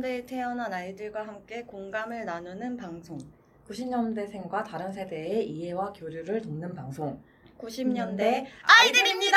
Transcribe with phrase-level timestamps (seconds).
[0.00, 3.18] 90년대에 태어난 아이들과 함께 공감을 나누는 방송.
[3.68, 7.22] 90년대생과 다른 세대의 이해와 교류를 돕는 방송.
[7.58, 9.36] 90년대 아이들입니다.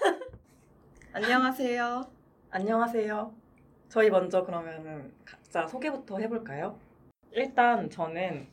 [1.12, 2.10] 안녕하세요.
[2.50, 3.34] 안녕하세요.
[3.88, 6.78] 저희 먼저 그러면은 각자 소개부터 해볼까요?
[7.32, 8.48] 일단 저는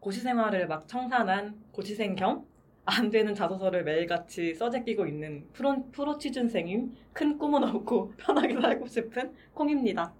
[0.00, 2.58] 고시 생활을 막 청산한 고시생 겸
[2.90, 9.34] 안 되는 자소서를 매일같이 써제끼고 있는 프로, 프로 취준생임 큰 꿈은 없고 편하게 살고 싶은
[9.52, 10.14] 콩입니다.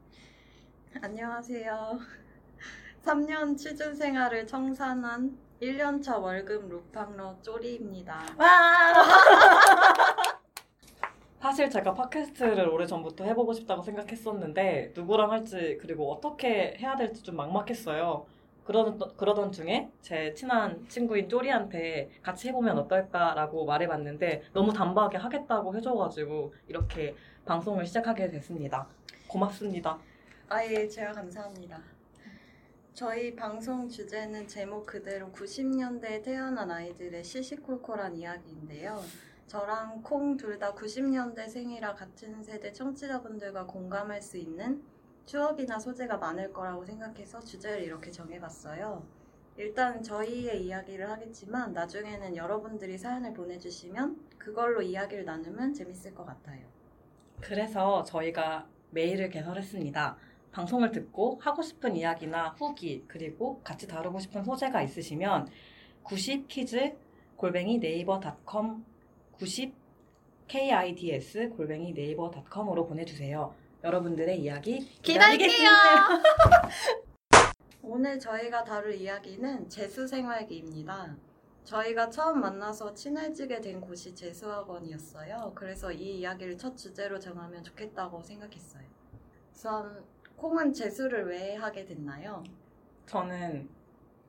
[0.95, 1.99] 안녕하세요.
[3.05, 8.21] 3년 취준 생활을 청산한 1년차 월급 루팡러 쪼리입니다.
[8.37, 8.95] 와!
[11.41, 18.27] 사실 제가 팟캐스트를 오래전부터 해보고 싶다고 생각했었는데 누구랑 할지 그리고 어떻게 해야 될지 좀 막막했어요.
[18.65, 26.55] 그러던, 그러던 중에 제 친한 친구인 쪼리한테 같이 해보면 어떨까라고 말해봤는데 너무 단박에 하겠다고 해줘가지고
[26.67, 28.87] 이렇게 방송을 시작하게 됐습니다.
[29.29, 29.99] 고맙습니다.
[30.49, 31.79] 아예 제가 감사합니다.
[32.95, 39.01] 저희 방송 주제는 제목 그대로 90년대에 태어난 아이들의 시시콜콜한 이야기인데요.
[39.47, 44.83] 저랑 콩 둘 다 90년대 생이라 같은 세대 청취자분들과 공감할 수 있는
[45.27, 49.07] 추억이나 소재가 많을 거라고 생각해서 주제를 이렇게 정해봤어요.
[49.57, 56.67] 일단 저희의 이야기를 하겠지만 나중에는 여러분들이 사연을 보내주시면 그걸로 이야기를 나누면 재밌을 것 같아요.
[57.41, 60.17] 그래서 저희가 메일을 개설했습니다.
[60.53, 65.49] 방송을 듣고 하고 싶은 이야기나 후기 그리고 같이 다루고 싶은 소재가 있으시면
[66.05, 66.97] 90키즈
[67.37, 68.85] 골뱅이 네이버닷컴
[69.39, 69.75] 90
[70.49, 73.55] kids 골뱅이 네이버닷컴으로 보내주세요.
[73.85, 75.69] 여러분들의 이야기 기다릴게요.
[77.83, 81.17] 오늘 저희가 다룰 이야기는 재수 생활기입니다.
[81.65, 85.53] 저희가 처음 만나서 친해지게 된 곳이 재수학원이었어요.
[85.55, 88.85] 그래서 이 이야기를 첫 주제로 정하면 좋겠다고 생각했어요.
[89.53, 90.03] 우선
[90.39, 92.43] 콩은 재수를 왜 하게 됐나요?
[93.07, 93.69] 저는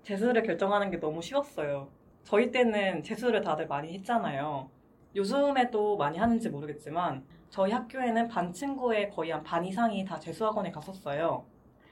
[0.02, 1.88] 재수를 결정하는 게 너무 쉬웠어요.
[2.24, 4.70] 저희 때는 재수를 다들 많이 했잖아요.
[5.16, 11.46] 요즘에도 많이 하는지 모르겠지만 저희 학교에는 반 친구의 거의 한 반 이상이 다 재수학원에 갔었어요.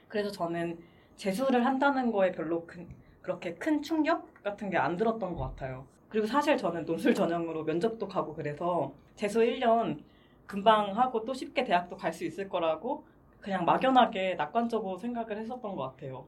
[0.08, 0.78] 그래서 저는
[1.16, 2.88] 재수를 한다는 거에 별로 큰,
[3.22, 5.86] 그렇게 큰 충격 같은 게 안 들었던 것 같아요.
[6.08, 10.02] 그리고 사실 저는 논술 전형으로 면접도 가고 그래서 재수 1년
[10.46, 13.04] 금방 하고 또 쉽게 대학도 갈 수 있을 거라고
[13.40, 16.26] 그냥 막연하게 낙관적으로 생각을 했었던 것 같아요.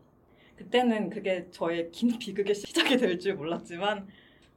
[0.56, 4.06] 그때는 그게 저의 긴 비극의 시작이 될 줄 몰랐지만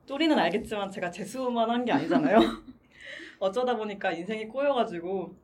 [0.05, 2.37] 또리는 알겠지만 제가 재수만 한 게 아니잖아요.
[3.39, 5.35] 어쩌다 보니까 인생이 꼬여가지고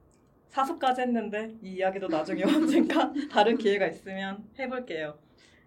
[0.49, 5.17] 사수까지 했는데 이 이야기도 나중에 언젠가 다른 기회가 있으면 해볼게요.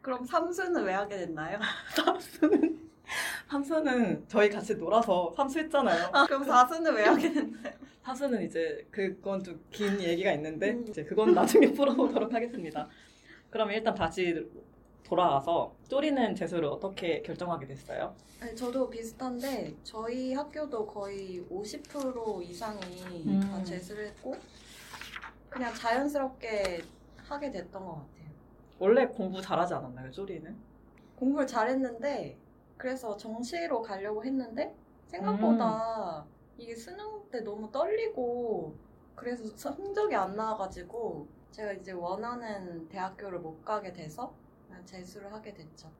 [0.00, 1.58] 그럼 삼수는 왜 하게 됐나요?
[1.94, 2.91] 삼수는
[3.48, 6.10] 삼수는 저희 같이 놀아서 삼수했잖아요.
[6.12, 7.74] 아, 그럼 사수는 왜 하게 됐나요?
[8.02, 10.84] 사수는 이제 그건 좀 긴 얘기가 있는데 음.
[10.88, 12.88] 이제 그건 나중에 풀어보도록 하겠습니다.
[13.50, 14.44] 그러면 일단 다시
[15.04, 18.14] 돌아와서 쪼리는 재수를 어떻게 결정하게 됐어요?
[18.40, 22.80] 아니, 저도 비슷한데 저희 학교도 거의 50% 이상이
[23.26, 23.40] 음.
[23.40, 24.34] 다 재수를 했고
[25.50, 26.82] 그냥 자연스럽게
[27.18, 28.32] 하게 됐던 것 같아요.
[28.78, 30.56] 원래 공부 잘하지 않았나요, 쪼리는?
[31.16, 32.36] 공부를 잘했는데
[32.82, 34.74] 그래서 정시로 가려고 했는데
[35.06, 36.26] 생각보다
[36.58, 38.74] 이게 수능 때 너무 떨리고
[39.14, 44.34] 그래서 성적이 안 나와가지고 제가 이제 원하는 대학교를 못 가게 돼서
[44.84, 45.92] 재수를 하게 됐죠.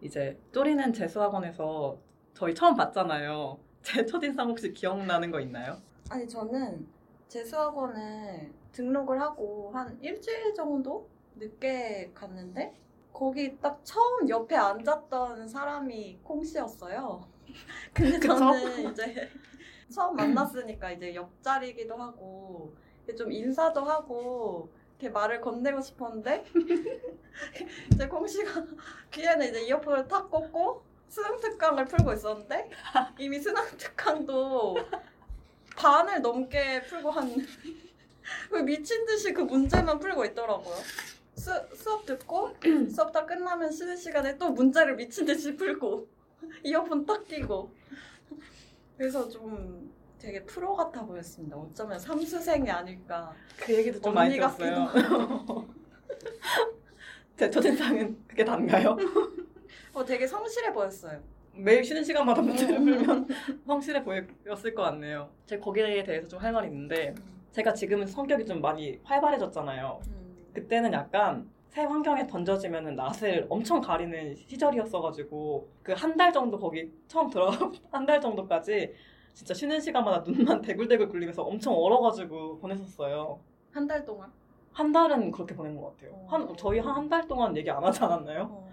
[0.00, 1.98] 이제 쪼리는 재수학원에서
[2.32, 3.58] 저희 처음 봤잖아요.
[3.82, 5.82] 제 첫인상 혹시 기억나는 거 있나요?
[6.08, 6.88] 아니 저는
[7.28, 12.72] 재수학원을 등록을 하고 한 일주일 정도 늦게 갔는데
[13.12, 17.26] 거기 딱 처음 옆에 앉았던 사람이 콩 씨였어요.
[17.92, 18.20] 근데?
[18.20, 19.30] 저는 이제
[19.92, 22.74] 처음 만났으니까 이제 옆자리기도 하고
[23.16, 26.44] 좀 인사도 하고 이렇게 말을 건네고 싶었는데
[27.92, 28.64] 이제 콩 씨가
[29.10, 32.70] 귀에는 이제 이어폰을 탁 꽂고 수능 특강을 풀고 있었는데
[33.18, 34.76] 이미 수능 특강도
[35.76, 40.76] 반을 넘게 풀고 한그 미친 듯이 그 문제만 풀고 있더라고요.
[41.34, 42.50] 수, 수업 듣고
[42.94, 46.06] 수업 다 끝나면 쉬는 시간에 또 문제를 미친 듯이 풀고
[46.64, 47.72] 이어폰 딱 끼고
[48.96, 51.56] 그래서 좀 되게 프로 같아 보였습니다.
[51.56, 53.32] 어쩌면 삼수생이 아닐까.
[53.58, 54.88] 그 얘기도 좀 많이 들었어요.
[57.36, 58.96] 제 첫인상은 그게 단가요?
[59.94, 61.20] 어, 되게 성실해 보였어요.
[61.54, 62.84] 매일 쉬는 시간마다 문제를 음.
[62.84, 63.28] 풀면
[63.66, 65.28] 성실해 보였을 것 같네요.
[65.46, 67.14] 제가 거기에 대해서 좀 할 말이 있는데
[67.50, 70.00] 제가 지금은 성격이 좀 많이 활발해졌잖아요.
[70.52, 70.54] 음.
[70.54, 77.30] 그때는 약간 새 환경에 던져지면은 낯을 엄청 가리는 시절이었어가지고 그 한 달 정도 거기 처음
[77.30, 77.50] 들어가
[77.90, 78.92] 한 달 정도까지
[79.32, 83.40] 진짜 쉬는 시간마다 눈만 대굴대굴 굴리면서 엄청 얼어가지고 보냈었어요.
[83.72, 84.30] 한 달 동안.
[84.72, 86.12] 한 달은 그렇게 보낸 것 같아요.
[86.14, 86.26] 어.
[86.28, 88.42] 한 저희 한 한 달 동안 얘기 안 하지 않았나요?
[88.50, 88.70] 어.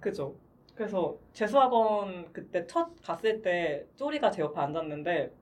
[0.00, 0.34] 그죠.
[0.76, 5.32] 그래서 재수학원 그때 첫 갔을 때 쪼리가 제 옆에 앉았는데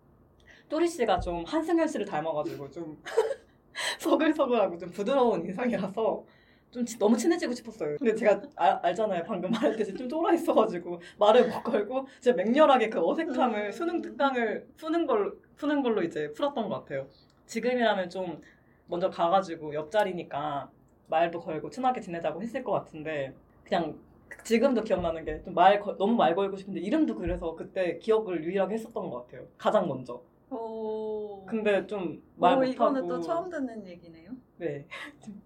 [0.68, 3.02] 쪼리 씨가 좀 한승현 씨를 닮아가지고 좀
[3.98, 6.24] 서글서글하고 좀 부드러운 인상이라서
[6.70, 7.96] 좀 치- 너무 친해지고 싶었어요.
[7.98, 9.22] 근데 제가 아- 알잖아요.
[9.24, 13.72] 방금 말했듯이 좀 쫄아 있어가지고 말을 못 걸고 진짜 맹렬하게 그 어색함을 음.
[13.72, 17.06] 수능 특강을 푸는 걸 푸는 걸로 이제 풀었던 것 같아요.
[17.46, 18.40] 지금이라면 좀
[18.86, 20.70] 먼저 가가지고 옆자리니까
[21.08, 23.34] 말도 걸고 친하게 지내자고 했을 것 같은데
[23.64, 23.98] 그냥
[24.44, 29.08] 지금도 기억나는 게 좀 말 너무 말 걸고 싶은데 이름도 그래서 그때 기억을 유일하게 했었던
[29.10, 29.46] 것 같아요.
[29.56, 30.22] 가장 먼저.
[30.50, 31.44] 오.
[31.46, 34.30] 근데 좀말 오, 못하고 어, 이거는 또 처음 듣는 얘기네요.
[34.58, 34.86] 네.
[35.24, 35.40] 좀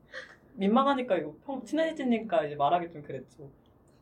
[0.55, 3.51] 민망하니까 이거 평 친해지니까 이제 말하기 좀 그랬죠.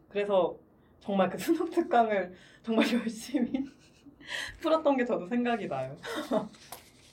[0.09, 0.57] 그래서
[1.01, 3.65] 정말 그 수능 특강을 정말 열심히
[4.61, 5.97] 풀었던 게 저도 생각이 나요.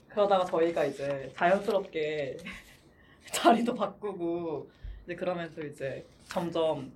[0.10, 2.38] 그러다가 저희가 이제 자연스럽게
[3.32, 4.70] 자리도 바꾸고
[5.06, 6.92] 이제 그러면서 이제 점점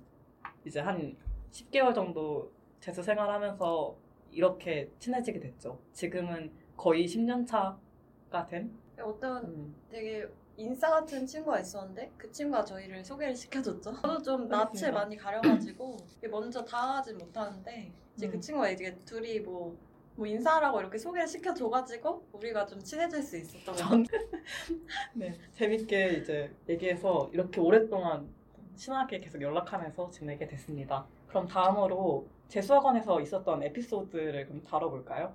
[0.64, 1.16] 이제 한
[1.50, 2.50] 10개월 정도
[2.80, 3.96] 재수 생활하면서
[4.32, 5.78] 이렇게 친해지게 됐죠.
[5.92, 8.72] 지금은 거의 10년 차가 된.
[9.00, 9.74] 어떤 음.
[9.90, 10.26] 되게
[10.56, 13.92] 인싸 같은 친구가 있었는데 그 친구가 저희를 소개를 시켜줬죠.
[14.00, 14.98] 저도 좀 낯을 그렇습니다.
[14.98, 15.96] 많이 가려가지고
[16.30, 18.40] 먼저 다가가진 못하는데 이제 그 음.
[18.40, 19.76] 친구가 이제 둘이 뭐,
[20.14, 24.06] 뭐 인사하라고 이렇게 소개를 시켜줘가지고 우리가 좀 친해질 수 있었던 것 전-
[25.14, 28.28] 네, 재밌게 이제 얘기해서 이렇게 오랫동안
[28.74, 31.06] 친하게 계속 연락하면서 지내게 됐습니다.
[31.28, 35.32] 그럼 다음으로 재수학원에서 있었던 에피소드를 그럼 다뤄볼까요?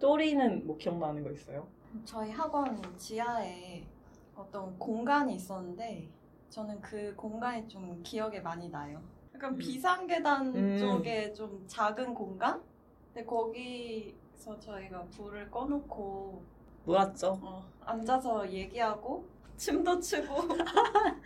[0.00, 1.68] 쪼리는 뭐 기억나는 거 있어요?
[2.04, 3.84] 저희 학원 지하에
[4.34, 6.08] 어떤 공간이 있었는데
[6.50, 9.00] 저는 그 공간이 좀 기억에 많이 나요.
[9.36, 9.56] 약간 음.
[9.56, 10.78] 비상계단 음.
[10.78, 12.60] 쪽에 좀 작은 공간?
[13.14, 16.42] 근데 거기서 저희가 불을 꺼놓고
[16.84, 17.38] 놀았죠.
[17.40, 19.24] 어, 앉아서 얘기하고
[19.56, 20.34] 춤도 추고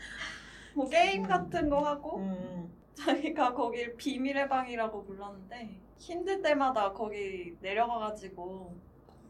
[0.77, 1.27] 뭐 게임 음.
[1.27, 8.75] 같은 거 하고 음, 저희가 거길 비밀의 방이라고 불렀는데 힘들 때마다 거기 내려가가지고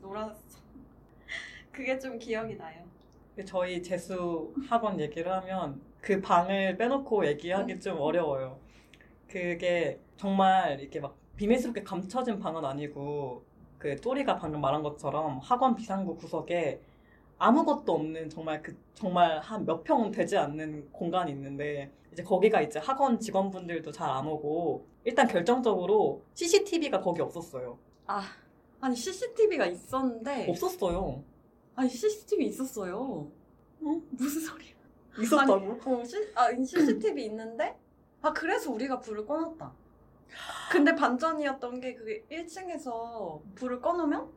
[0.01, 0.61] 놀았어.
[1.71, 2.85] 그게 좀 기억이 나요.
[3.47, 8.59] 저희 재수 학원 얘기를 하면 그 방을 빼놓고 얘기하기 좀 어려워요.
[9.29, 13.45] 그게 정말 이렇게 막 비밀스럽게 감춰진 방은 아니고
[13.79, 16.81] 그 또리가 방금 말한 것처럼 학원 비상구 구석에
[17.47, 22.79] 아무것도 없는 정말 그 정말 한 몇 평 되지 않는 공간이 있는데 이제 거기가 이제
[22.79, 27.79] 학원 직원분들도 잘 안 오고 일단 결정적으로 CCTV가 거기 없었어요.
[28.07, 28.23] 아,
[28.81, 31.25] 아니 CCTV가 있었는데 없었어요.
[31.75, 33.29] 아니 CCTV 있었어요.
[33.83, 34.03] 응?
[34.11, 34.73] 무슨 소리야?
[35.21, 35.81] 있었다고?
[35.85, 37.77] 어, C, 아, CCTV 있는데
[38.21, 39.73] 아 그래서 우리가 불을 꺼놨다.
[40.71, 44.31] 근데 반전이었던 게 그게 1층에서 불을 꺼놓으면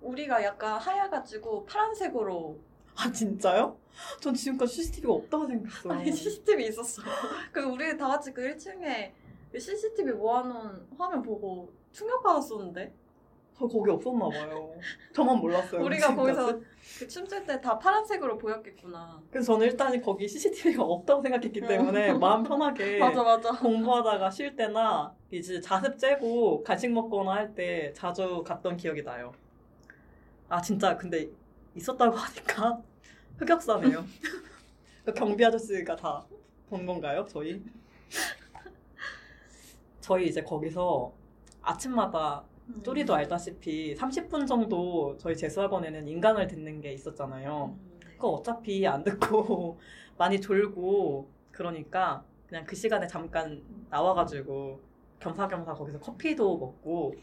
[0.00, 2.58] 우리가 약간 하얘가지고 파란색으로
[2.96, 3.76] 아 진짜요?
[4.20, 5.92] 전 지금까지 CCTV가 없다고 생각했어요.
[5.92, 7.02] 아니 CCTV 있었어.
[7.52, 9.12] 그 우리 다 같이 그 1층에
[9.56, 12.92] CCTV 모아놓은 화면 보고 충격받았었는데
[13.58, 14.72] 저 거기 없었나 봐요.
[15.12, 15.82] 저만 몰랐어요.
[15.84, 16.36] 우리가 지금까지.
[16.38, 16.60] 거기서
[17.00, 19.20] 그 춤출 때 다 파란색으로 보였겠구나.
[19.32, 23.50] 그래서 저는 일단 거기 CCTV가 없다고 생각했기 때문에 마음 편하게 맞아 맞아.
[23.50, 29.32] 공부하다가 쉴 때나 이제 자습 째고 간식 먹거나 할 때 자주 갔던 기억이 나요.
[30.48, 31.30] 아 진짜 근데
[31.74, 32.82] 있었다고 하니까
[33.38, 34.04] 흑역사네요.
[35.04, 36.24] 그 경비 아저씨가 다
[36.68, 37.24] 본 건가요?
[37.26, 37.62] 저희?
[40.00, 41.12] 저희 이제 거기서
[41.62, 42.82] 아침마다 음.
[42.82, 47.74] 쪼리도 알다시피 30분 정도 저희 재수학원에는 인강을 듣는 게 있었잖아요.
[47.74, 48.12] 음, 네.
[48.12, 49.78] 그거 어차피 안 듣고
[50.18, 54.80] 많이 졸고 그러니까 그냥 그 시간에 잠깐 나와가지고
[55.20, 57.14] 겸사겸사 거기서 커피도 먹고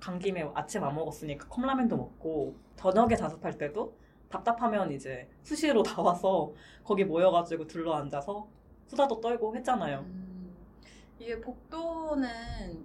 [0.00, 3.94] 간 김에 아침 안 먹었으니까 컵라면도 먹고 저녁에 자습할 때도
[4.30, 6.52] 답답하면 이제 수시로 나와서
[6.82, 8.48] 거기 모여가지고 둘러 앉아서
[8.86, 10.00] 수다도 떨고 했잖아요.
[10.00, 10.56] 음,
[11.18, 12.28] 이게 복도는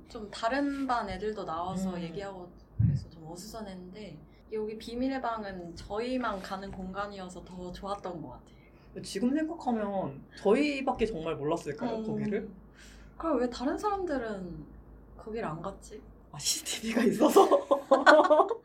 [0.09, 2.01] 좀 다른 반 애들도 나와서 음.
[2.01, 4.17] 얘기하고 그래서 좀 어수선했는데
[4.51, 9.01] 여기 비밀의 방은 저희만 가는 공간이어서 더 좋았던 것 같아요.
[9.03, 12.05] 지금 생각하면 저희밖에 정말 몰랐을까요 음.
[12.05, 12.49] 거기를?
[13.17, 14.65] 그럼 왜 다른 사람들은
[15.17, 16.01] 거기를 안 갔지?
[16.35, 17.47] 아, CCTV가 있어서.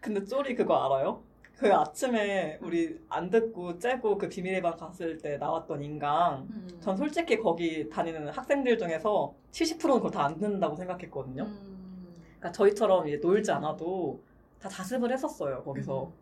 [0.00, 1.22] 근데 쪼리 그거 알아요?
[1.56, 6.46] 그 아침에 우리 안 듣고 째고 그 비밀의 방 갔을 때 나왔던 인강.
[6.50, 6.68] 음.
[6.80, 11.42] 전 솔직히 거기 다니는 학생들 중에서 70%는 그걸 다 안 듣는다고 생각했거든요.
[11.44, 12.14] 음.
[12.38, 14.20] 그러니까 저희처럼 이제 놀지 않아도
[14.60, 16.04] 다 자습을 했었어요, 거기서.
[16.06, 16.12] 음.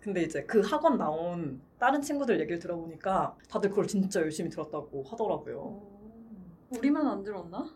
[0.00, 5.56] 근데 이제 그 학원 나온 다른 친구들 얘기를 들어보니까 다들 그걸 진짜 열심히 들었다고 하더라고요.
[5.58, 5.82] 오.
[6.70, 7.68] 우리만 안 들었나?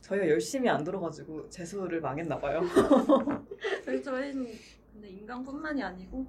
[0.00, 2.60] 저희가 열심히 안 들어가지고 재수를 망했나 봐요.
[3.84, 4.52] 저희 저희는
[4.92, 6.26] 근데 인강뿐만이 아니고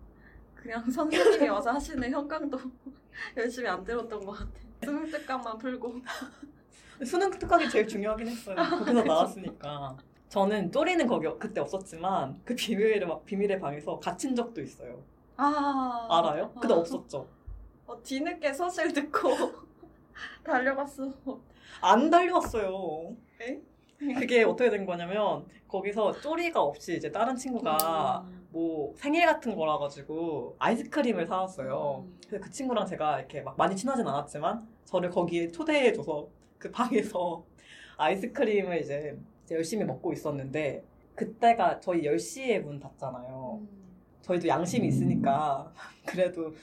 [0.55, 2.57] 그 그냥 선생님이 와서 하시는 현강도
[3.37, 4.51] 열심히 안 들었던 것 같아.
[4.83, 6.01] 수능 특강만 풀고.
[7.05, 8.55] 수능 특강이 제일 중요하긴 했어요.
[8.55, 9.97] 거기서 나왔으니까.
[10.29, 15.01] 저는 쪼리는 거기 그때 없었지만 그 비밀의 막 비밀의 방에서 갇힌 적도 있어요.
[15.37, 16.51] 아 알아요?
[16.59, 16.77] 근데 아.
[16.77, 17.27] 없었죠.
[17.85, 19.29] 어, 뒤늦게 소식 듣고
[20.43, 21.11] 달려갔어.
[21.81, 23.15] 안 달려왔어요.
[23.41, 23.61] 에?
[24.13, 28.47] 그게 어떻게 된 거냐면 거기서 쪼리가 없이 이제 다른 친구가 음.
[28.51, 32.05] 뭐 생일 같은 거라 가지고 아이스크림을 사왔어요.
[32.05, 32.19] 음.
[32.27, 36.27] 그래서 그 친구랑 제가 이렇게 막 많이 친하진 않았지만 저를 거기에 초대해줘서
[36.57, 37.45] 그 방에서
[37.97, 40.83] 아이스크림을 이제, 이제 열심히 먹고 있었는데
[41.15, 43.59] 그때가 저희 10시에 문 닫잖아요.
[43.61, 43.85] 음.
[44.21, 45.71] 저희도 양심이 있으니까
[46.05, 46.53] 그래도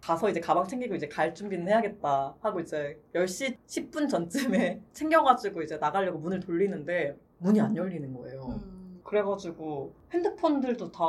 [0.00, 5.76] 가서 이제 가방 챙기고 이제 갈 준비는 해야겠다 하고 이제 10시 10분 전쯤에 챙겨가지고 이제
[5.76, 8.42] 나가려고 문을 돌리는데 문이 안 열리는 거예요.
[8.48, 9.00] 음.
[9.04, 11.04] 그래가지고 핸드폰들도 다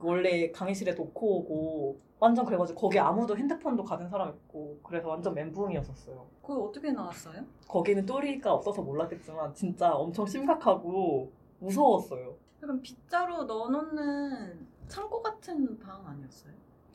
[0.00, 6.26] 원래 강의실에 놓고 오고 완전 그래가지고 거기 아무도 핸드폰도 가진 사람 없고 그래서 완전 멘붕이었었어요.
[6.42, 7.44] 거기 어떻게 나왔어요?
[7.68, 12.34] 거기는 또리가 없어서 몰랐겠지만 진짜 엄청 심각하고 무서웠어요.
[12.62, 16.52] 약간 빗자루 넣어놓는 창고 같은 방 아니었어요?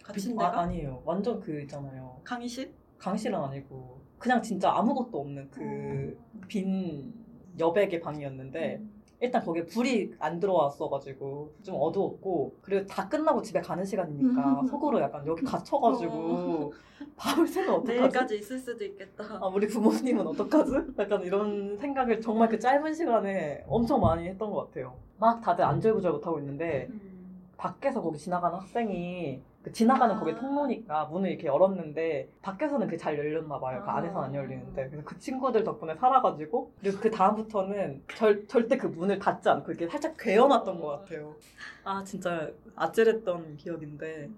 [0.10, 0.62] 갇힌 아, 데가?
[0.62, 1.02] 아 니에요.
[1.06, 2.20] 완전 그 있잖아요.
[2.24, 2.74] 강의실?
[2.98, 6.18] 강실은 아니고 그냥 진짜 아무것도 없는 그 음.
[6.48, 7.14] 빈
[7.58, 9.00] 여백의 방이었는데 음.
[9.22, 14.68] 일단 거기에 불이 안 들어왔어가지고 좀 어두웠고 그리고 다 끝나고 집에 가는 시간이니까 음.
[14.68, 16.74] 속으로 약간 여기 갇혀가지고
[17.16, 18.00] 밤을 새면 어떡하지?
[18.00, 19.24] 내일까지 있을 수도 있겠다.
[19.42, 20.72] 아 우리 부모님은 어떡하지?
[20.98, 24.96] 약간 이런 생각을 정말 그 짧은 시간에 엄청 많이 했던 것 같아요.
[25.18, 27.42] 막 다들 안절부절 못하고 있는데 음.
[27.58, 30.20] 밖에서 거기 지나가는 학생이 그 지나가는 아.
[30.20, 33.82] 거기 통로니까 문을 이렇게 열었는데 밖에서는 그게 잘 열렸나 봐요.
[33.84, 33.98] 그 아.
[33.98, 39.20] 안에서는 안 열리는데 그래서 그 친구들 덕분에 살아가지고 그리고 그 다음부터는 절, 절대 그 문을
[39.20, 41.36] 닫지 않고 이렇게 살짝 괴어놨던 것 같아요.
[41.84, 44.30] 아 진짜 아찔했던 기억인데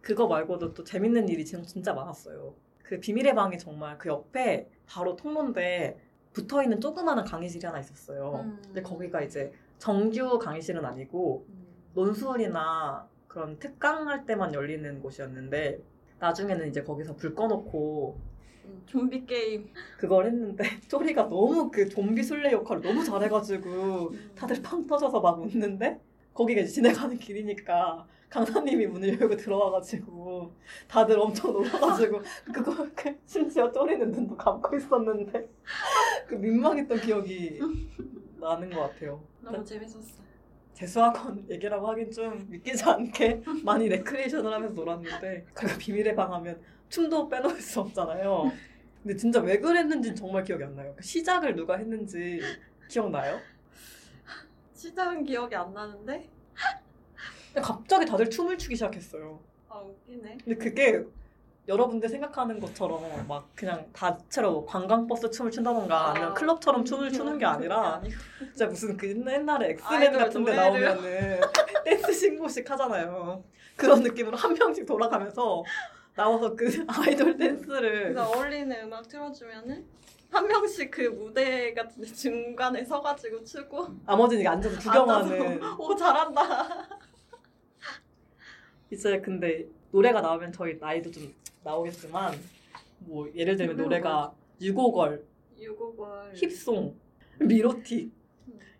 [0.00, 2.52] 그거 말고도 또 재밌는 일이 진- 진짜 많았어요.
[2.82, 5.98] 그 비밀의 방이 정말 그 옆에 바로 통로인데
[6.32, 8.40] 붙어 있는 조그마한 강의실이 하나 있었어요.
[8.44, 8.60] 음.
[8.64, 11.64] 근데 거기가 이제 정규 강의실은 아니고 음.
[11.94, 15.82] 논술이나 그런 특강할 때만 열리는 곳이었는데
[16.20, 18.16] 나중에는 이제 거기서 불 꺼놓고
[18.64, 19.68] 음, 좀비 게임.
[19.98, 24.32] 그걸 했는데 쪼리가 너무 그 좀비 술래 역할을 너무 잘해가지고 음.
[24.36, 26.00] 다들 팡 터져서 막 웃는데
[26.32, 30.52] 거기가 이제 지나가는 길이니까 강사님이 문을 열고 들어와가지고
[30.86, 32.22] 다들 엄청 놀라가지고
[32.54, 35.48] 그거 그 심지어 쪼리는 눈도 감고 있었는데
[36.28, 37.58] 그 민망했던 기억이
[38.40, 39.20] 나는 것 같아요.
[39.40, 40.23] 너무 재밌었어.
[40.74, 47.28] 재수학원 얘기라고 하긴 좀 믿기지 않게 많이 레크리에이션을 하면서 놀았는데 그리고 비밀의 방 하면 춤도
[47.28, 48.52] 빼놓을 수 없잖아요.
[49.02, 50.92] 근데 진짜 왜 그랬는지는 정말 기억이 안 나요.
[50.96, 52.40] 그 시작을 누가 했는지
[52.88, 53.40] 기억나요?
[54.74, 56.28] 시작은 기억이 안 나는데.
[57.56, 59.40] 갑자기 다들 춤을 추기 시작했어요.
[59.68, 60.38] 아 웃기네.
[60.44, 61.04] 근데 그게
[61.66, 67.46] 여러분들 생각하는 것처럼 막 그냥 단체로 관광버스 춤을 춘다던가 아니면 아, 클럽처럼 춤을 추는 게
[67.46, 68.02] 아니라.
[68.38, 71.40] 진짜 무슨 그 옛날에 엑스맨 같은 데 나오면은
[71.84, 73.42] 댄스 신고식 하잖아요.
[73.76, 75.64] 그런 느낌으로 한 명씩 돌아가면서
[76.14, 79.84] 나와서 그 아이돌 댄스를 어울리는 음악 틀어주면은
[80.30, 86.88] 한 명씩 그 무대 같은 데 중간에 서가지고 추고 나머지는 앉아서 구경하는 앉아서, 오 잘한다.
[88.90, 92.34] 이제 근데 노래가 나오면 저희 나이도 좀 나오겠지만
[93.00, 95.24] 뭐 예를 들면 노래가 유고걸,
[95.58, 96.94] 유곡을 힙송,
[97.40, 98.12] 미로틱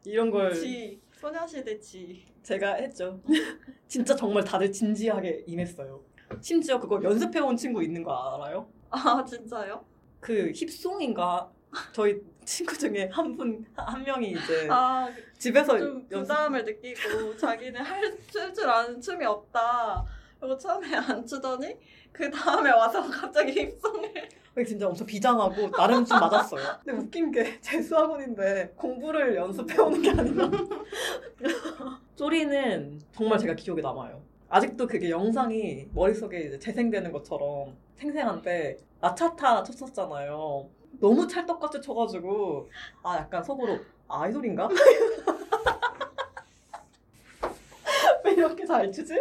[0.05, 2.25] 이런 걸 지 소녀시대 지.
[2.43, 3.19] 제가 했죠.
[3.89, 6.03] 진짜 정말 다들 진지하게 임했어요.
[6.41, 8.69] 심지어 그거 연습해온 친구 있는 거 알아요?
[8.91, 9.83] 아 진짜요?
[10.21, 11.51] 그 힙송인가
[11.93, 17.81] 저희 친구 중에 한 분 한 명이 이제 아 집에서 좀 연습 부담을 느끼고 자기는
[17.81, 18.19] 할
[18.55, 20.05] 줄 아는 춤이 없다.
[20.39, 21.75] 그리고 처음에 안 추더니
[22.15, 26.63] 그 다음에 와서 갑자기 힙송을 진짜 엄청 비장하고 나름 좀 맞았어요.
[26.85, 30.49] 근데 웃긴 게 재수학원인데 공부를 연습해오는 게 아니라
[32.15, 34.23] 쪼리는 정말 제가 기억에 남아요.
[34.49, 40.69] 아직도 그게 영상이 머릿속에 이제 재생되는 것처럼 생생한데 나차타 쳤었잖아요.
[41.01, 42.71] 너무 찰떡같이 쳐가지고
[43.03, 44.69] 아 약간 속으로 아이돌인가?
[48.25, 49.21] 왜 이렇게 잘 추지?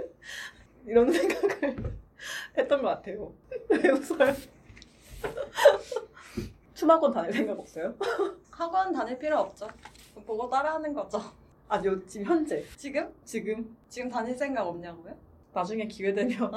[0.85, 2.02] 이런 생각을
[2.57, 3.33] 했던 것 같아요.
[3.69, 4.33] 왜 웃어요?
[6.73, 7.95] 춤학원 다닐 생각 없어요?
[8.51, 9.67] 학원 다닐 필요 없죠.
[10.25, 11.21] 보고 따라하는 거죠.
[11.67, 13.13] 아니요 지금 현재 지금?
[13.23, 15.15] 지금 지금 다닐 생각 없냐고요?
[15.53, 16.51] 나중에 기회 되면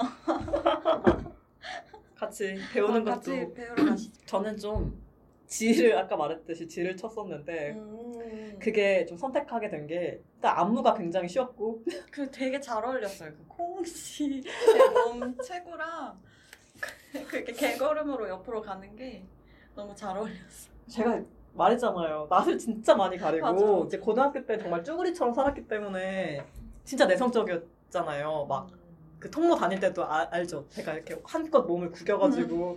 [2.15, 4.27] 같이 배우는 아, 것도 같이 배우러 가시죠.
[4.27, 5.06] 저는 좀
[5.47, 8.59] 지를 아까 말했듯이 지를 쳤었는데 음.
[8.59, 13.31] 그게 좀 선택하게 된 게 일단 안무가 굉장히 쉬웠고 그 되게 잘 어울렸어요.
[13.31, 14.43] 그 콩씨의
[15.07, 16.19] 몸 체구랑
[17.31, 19.25] 그렇게 개걸음으로 옆으로 가는 게
[19.75, 20.71] 너무 잘 어울렸어.
[20.89, 21.23] 제가
[21.55, 22.27] 말했잖아요.
[22.29, 23.87] 낯을 진짜 많이 가리고 맞아.
[23.87, 26.45] 이제 고등학교 때 정말 쭈구리처럼 살았기 때문에
[26.85, 28.47] 진짜 내성적이었잖아요.
[28.49, 30.67] 막그 통로 다닐 때도 아- 알죠.
[30.69, 32.77] 제가 이렇게 한껏 몸을 구겨가지고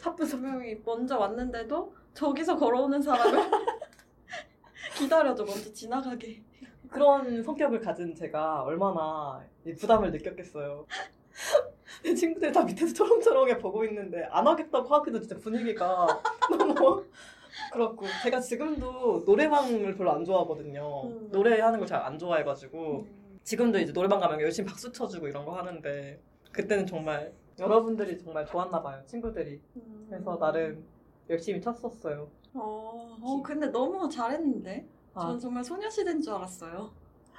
[0.00, 3.40] 사뿐사뿐 분명히 먼저 왔는데도 저기서 걸어오는 사람을
[4.98, 6.42] 기다려줘 먼저 지나가게.
[6.88, 10.86] 그런 성격을 가진 제가 얼마나 이 부담을 느꼈겠어요.
[12.02, 16.06] 내 친구들 다 밑에서 초롱초롱해 보고 있는데 안 하겠다고 하기도 진짜 분위기가
[16.50, 17.04] 너무
[17.72, 21.02] 그렇고 제가 지금도 노래방을 별로 안 좋아하거든요.
[21.04, 21.28] 음.
[21.30, 23.06] 노래하는 걸 잘 안 좋아해가지고
[23.44, 26.20] 지금도 이제 노래방 가면 열심히 박수 쳐주고 이런 거 하는데
[26.52, 30.06] 그때는 정말 여러분들이 정말 좋았나 봐요 친구들이 음.
[30.08, 30.84] 그래서 나름
[31.30, 32.28] 열심히 쳤었어요.
[32.52, 34.86] 어, 어 근데 너무 잘했는데.
[35.14, 36.90] 아, 전 정말 소녀시대인 줄 알았어요.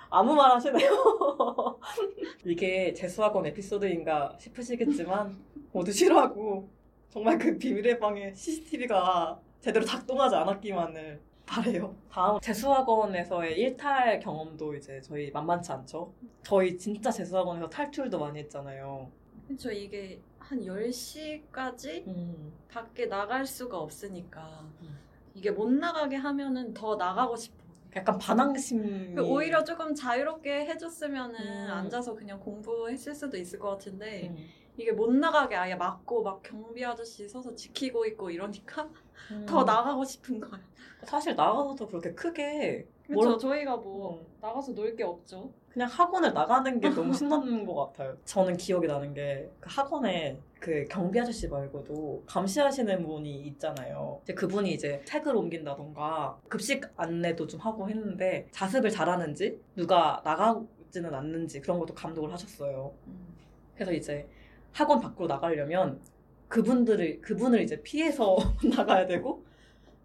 [0.10, 1.80] 아무 말 하시네요.
[2.46, 5.38] 이게 재수학원 에피소드인가 싶으시겠지만
[5.72, 6.70] 모두 싫어하고
[7.10, 11.96] 정말 그 비밀의 방에 CCTV가 제대로 작동하지 않았기만을 바래요.
[12.10, 16.14] 다음 재수학원에서의 일탈 경험도 이제 저희 만만치 않죠.
[16.44, 19.10] 저희 진짜 재수학원에서 탈출도 많이 했잖아요.
[19.48, 19.72] 그렇죠.
[19.72, 22.51] 이게 한 10시까지 음.
[22.67, 25.00] 밖에 나갈 수가 없으니까 음.
[25.34, 27.62] 이게 못 나가게 하면은 더 나가고 싶어.
[27.96, 29.15] 약간 반항심.
[29.15, 31.67] 그 오히려 조금 자유롭게 해줬으면은 음.
[31.72, 34.46] 앉아서 그냥 공부했을 수도 있을 것 같은데 음.
[34.75, 38.89] 이게 못 나가게 아예 막고 막 경비 아저씨 서서 지키고 있고 이러니까
[39.31, 39.46] 음.
[39.48, 40.60] 더 나가고 싶은 거야.
[41.03, 43.27] 사실 나가서도 그렇게 크게 그렇죠.
[43.29, 44.25] 뭘- 저희가 뭐 음.
[44.41, 45.53] 나가서 놀 게 없죠.
[45.74, 48.18] 그냥 학원을 나가는 게 너무 신나는 것 같아요.
[48.25, 54.20] 저는 기억이 나는 게 그 학원에 그 경비 아저씨 말고도 감시하시는 분이 있잖아요.
[54.24, 61.62] 이제 그분이 이제 책을 옮긴다던가 급식 안내도 좀 하고 했는데 자습을 잘하는지 누가 나가지는 않는지
[61.62, 62.94] 그런 것도 감독을 하셨어요.
[63.75, 64.27] 그래서 이제
[64.72, 66.00] 학원 밖으로 나가려면
[66.48, 68.36] 그분들을 그분을 이제 피해서
[68.75, 69.44] 나가야 되고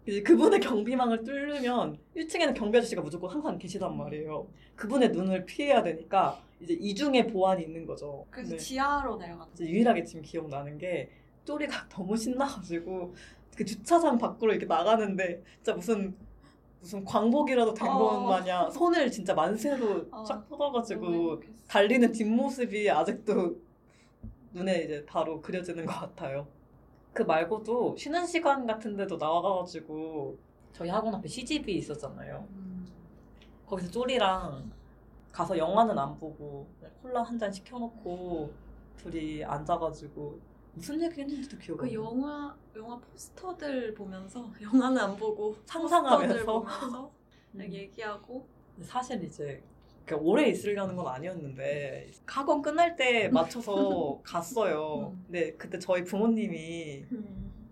[0.07, 4.47] 이제 그분의 경비망을 뚫으면 1층에는 경비 아저씨가 무조건 항상 계시단 말이에요.
[4.75, 8.25] 그분의 눈을 피해야 되니까 이제 이중의 보안이 있는 거죠.
[8.29, 8.57] 그래서 네.
[8.57, 9.65] 지하로 내려갔죠.
[9.65, 11.09] 유일하게 지금 기억나는 게
[11.43, 13.13] 쪼리가 너무 신나가지고
[13.57, 16.15] 그 주차장 밖으로 이렇게 나가는데 진짜 무슨
[16.79, 17.97] 무슨 광복이라도 된 어.
[17.97, 20.23] 것 마냥 손을 진짜 만세로 어.
[20.23, 21.41] 쫙 뻗어가지고.
[21.67, 23.57] 달리는 뒷모습이 아직도
[24.53, 26.47] 눈에 이제 바로 그려지는 것 같아요.
[27.17, 30.37] 그 말고도 쉬는 시간 같은 데도 나와가지고
[30.71, 32.47] 저희 학원 앞에 CGV 있었잖아요.
[32.51, 32.87] 음.
[33.65, 34.71] 거기서 쪼리랑
[35.31, 36.67] 가서 영화는 안 보고
[37.01, 38.53] 콜라 한 잔 시켜놓고
[38.97, 40.39] 둘이 앉아가지고
[40.73, 41.93] 무슨 얘기 했는지도 기억이 그안 나.
[41.95, 46.45] 영화 영화 포스터들 보면서 영화는 안 보고 상상하면서.
[46.45, 47.11] 보면서
[47.53, 47.57] 음.
[47.57, 48.45] 막 얘기하고
[48.83, 49.63] 사실 이제
[50.15, 55.13] 오래 있으려는 건 아니었는데 학원 끝날 때 맞춰서 갔어요.
[55.13, 55.23] 음.
[55.25, 57.05] 근데 그때 저희 부모님이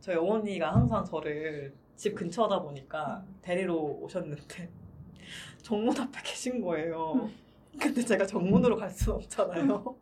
[0.02, 3.36] 저희 어머니가 항상 저를 집 근처다 보니까 음.
[3.42, 4.70] 데리러 오셨는데
[5.62, 7.14] 정문 앞에 계신 거예요.
[7.14, 7.36] 음.
[7.80, 9.96] 근데 제가 정문으로 갈 수는 없잖아요.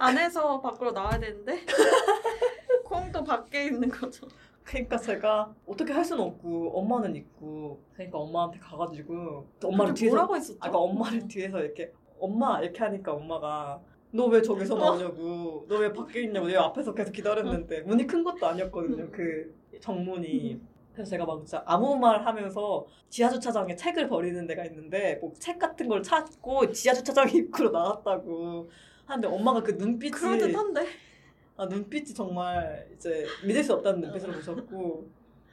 [0.00, 1.60] 안에서 밖으로 나와야 되는데
[2.84, 4.26] 콩도 밖에 있는 거죠.
[4.66, 10.36] 그러니까 제가 어떻게 할 수는 없고 엄마는 있고 그러니까 엄마한테 가가지고 또 엄마를 뒤에서 뭐라고
[10.36, 10.58] 했었죠?
[10.60, 16.22] 아까 엄마를 뒤에서 이렇게 엄마 이렇게 하니까 엄마가 너 왜 저기서 나오냐고 너 왜 밖에
[16.22, 19.10] 있냐고 내 앞에서 계속 기다렸는데 문이 큰 것도 아니었거든요 음.
[19.12, 20.60] 그 정문이
[20.92, 25.58] 그래서 제가 막 진짜 아무 말 하면서 지하 주차장에 책을 버리는 데가 있는데 뭐 책
[25.60, 28.68] 같은 걸 찾고 지하 주차장 입구로 나왔다고
[29.04, 30.86] 하는데 엄마가 그 눈빛이 그럴 듯한데.
[31.56, 35.10] 아 눈빛이 정말 이제 믿을 수 없다는 눈빛으로 보셨고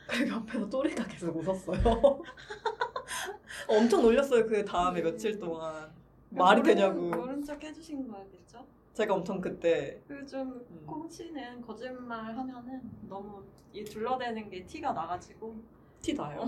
[0.07, 1.79] 그리고 옆에서 또리가 계속 웃었어요.
[3.69, 5.89] 엄청 놀렸어요 그 다음에 며칠 동안
[6.29, 8.65] 말이 모르는- 되냐고 모른 척 해주신 거겠죠?
[8.93, 10.83] 제가 엄청 그때 그좀 음.
[10.85, 15.55] 콩씨는 거짓말 하면은 너무 이 둘러대는 게 티가 나가지고
[16.01, 16.43] 티 나요.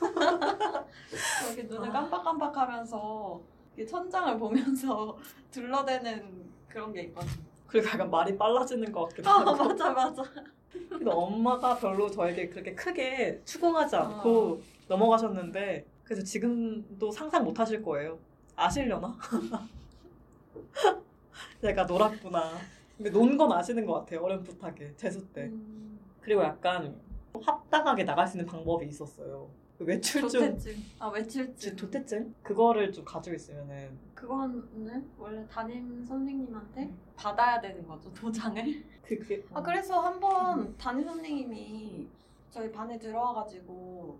[1.46, 1.92] 이렇게 눈을 아.
[1.92, 3.40] 깜빡깜빡하면서
[3.78, 5.18] 이 천장을 보면서
[5.52, 7.28] 둘러대는 그런 게 있거든.
[7.74, 10.22] 그리고 약간 말이 빨라지는 것 같기도 아 하고 맞아 맞아.
[10.88, 18.16] 근데 엄마가 별로 저에게 그렇게 크게 추궁하지 않고 넘어가셨는데 그래서 지금도 상상 못 하실 거예요.
[18.54, 19.18] 아시려나?
[21.62, 22.52] 내가 놀았구나.
[22.96, 24.22] 근데 논 건 아시는 것 같아요.
[24.22, 25.46] 어렴풋하게 재수 때.
[25.46, 26.94] 음, 그리고 약간
[27.42, 29.48] 합당하게 나갈 수 있는 방법이 있었어요.
[29.84, 30.82] 그 외출증, 조퇴증.
[30.98, 31.76] 아 외출증.
[31.76, 38.84] 조퇴증 그거를 좀 가지고 있으면은 그거는 원래 담임 선생님한테 받아야 되는 거죠 도장을.
[39.04, 42.08] 그게 아 그래서 한번 담임 선생님이
[42.50, 44.18] 저희 반에 들어와가지고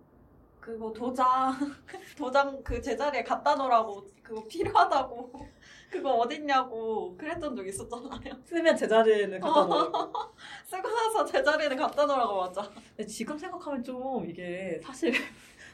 [0.61, 1.53] 그거 도장
[2.17, 5.33] 도장 그 제자리에 갖다 놓으라고 그거 필요하다고
[5.91, 8.35] 그거 어딨냐고 그랬던 적 있었잖아요.
[8.45, 10.13] 쓰면 제자리에는 갖다 놓고.
[10.67, 12.63] 쓰고 나서 제자리에는 갖다 놓으라고 맞아.
[12.97, 15.13] 근데 지금 생각하면 좀 이게 사실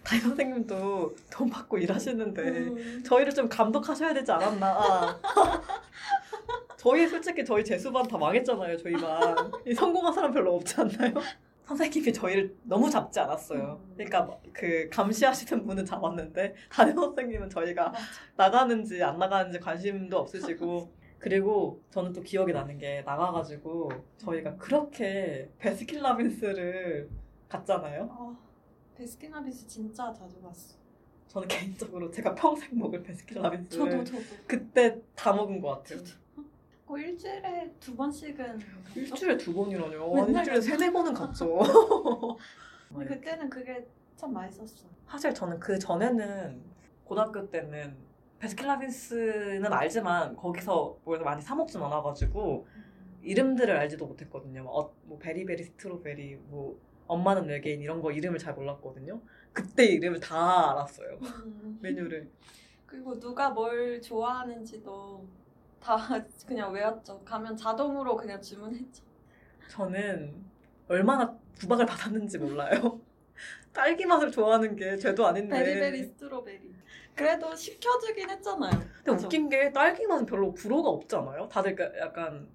[0.03, 3.03] 담임 선생님도 돈 받고 일하시는데 음.
[3.05, 5.19] 저희를 좀 감독하셔야 되지 않았나.
[6.77, 8.77] 저희 솔직히 저희 재수반 다 망했잖아요.
[8.79, 9.37] 저희 반.
[9.67, 11.13] 이 성공한 사람 별로 없지 않나요?
[11.67, 13.81] 선생님이 저희를 너무 잡지 않았어요.
[13.85, 13.93] 음.
[13.95, 17.93] 그러니까 뭐그 감시하시는 분은 잡았는데 담임 선생님은 저희가.
[18.37, 27.11] 나가는지 안 나가는지 관심도 없으시고 그리고 저는 또 기억이 나는 게 나가가지고 저희가 그렇게 베스킨라빈스를
[27.49, 28.37] 갔잖아요.
[29.01, 30.77] 어, 베스킨라빈스 진짜 자주 갔어.
[31.29, 34.23] 저는 개인적으로 제가 평생 먹을 베스킨라빈스를 저도 저도.
[34.47, 36.01] 그때 다 먹은 것 같아요.
[36.87, 38.61] 어, 일주일에 두 번씩은?
[38.95, 40.15] 일주일에 두 번이라뇨.
[40.15, 41.61] 맨날 일주일에 세네 번은 갔죠.
[42.93, 43.87] 그때는 그게
[44.17, 44.87] 참 맛있었어.
[45.09, 46.61] 사실 저는 그 전에는
[47.05, 47.97] 고등학교 때는
[48.39, 52.67] 베스킨라빈스는 알지만 거기서 뭘 많이 사 먹진 않아가지고
[53.23, 54.67] 이름들을 알지도 못했거든요.
[54.69, 56.79] 어, 뭐 베리베리 스트로베리, 뭐
[57.11, 59.21] 엄마는 외계인 이런 거 이름을 잘 몰랐거든요.
[59.53, 61.19] 그때 이름을 다 알았어요.
[61.21, 61.79] 음.
[61.83, 62.31] 메뉴를.
[62.87, 65.27] 그리고 누가 뭘 좋아하는지도
[65.81, 65.97] 다
[66.47, 67.21] 그냥 외웠죠.
[67.25, 69.03] 가면 자동으로 그냥 주문했죠.
[69.69, 70.45] 저는
[70.89, 73.01] 얼마나 구박을 받았는지 몰라요.
[73.73, 75.57] 딸기 맛을 좋아하는 게 죄도 아닌데.
[75.65, 76.75] 베리베리 스트로베리.
[77.17, 78.71] 그래도 시켜주긴 했잖아요.
[79.03, 81.49] 근데 웃긴 게 딸기 맛은 별로 불호가 없잖아요.
[81.49, 82.49] 다들 그 약간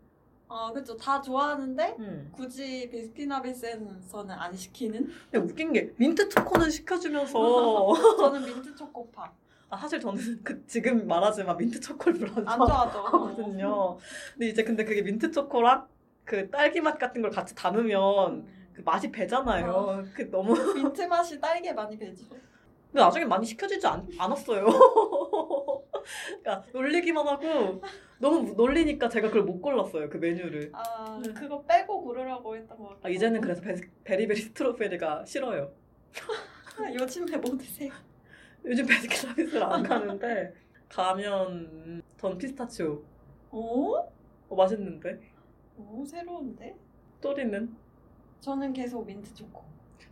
[0.48, 0.96] 아 그죠.
[0.96, 2.30] 다 좋아하는데 음.
[2.32, 5.10] 굳이 베스킨라빈스에서는 안 시키는?
[5.32, 9.32] 근데 웃긴 게 민트 초코는 시켜주면서 저는 민트 초코파.
[9.70, 12.68] 아, 사실 저는 그 지금 말하지만 민트 초코를 별로 안 안.
[12.68, 13.98] 좋아하거든요.
[14.34, 15.88] 근데 이제 근데 그게 민트 초코랑
[16.24, 18.70] 그 딸기 맛 같은 걸 같이 담으면 음.
[18.74, 19.72] 그 맛이 배잖아요.
[19.72, 20.04] 어.
[20.14, 22.26] 그 너무 민트 맛이 딸기에 많이 배죠.
[22.30, 24.66] 근데 나중에 많이 시켜주지 않, 않았어요.
[26.42, 27.82] 그러니까 놀리기만 하고
[28.20, 30.10] 너무 놀리니까 제가 그걸 못 골랐어요.
[30.10, 30.72] 그 메뉴를.
[30.74, 31.34] 아 네.
[31.34, 33.02] 그거 빼고 고르라고 했던 것 같아요.
[33.04, 35.72] 아, 이제는 그래서 베, 베리베리 스트로베리가 싫어요.
[37.00, 37.92] 요즘에 뭐 드세요?
[38.66, 40.54] 요즘 베스킨라빈스를 안 가는데
[40.90, 43.02] 가면 전 피스타치오.
[43.52, 43.96] 오?
[43.96, 45.20] 어, 맛있는데.
[45.78, 46.76] 오 새로운데?
[47.22, 47.76] 또리는?
[48.40, 49.64] 저는 계속 민트 초코.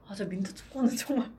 [0.07, 1.29] 아, 저 민트 초코는 정말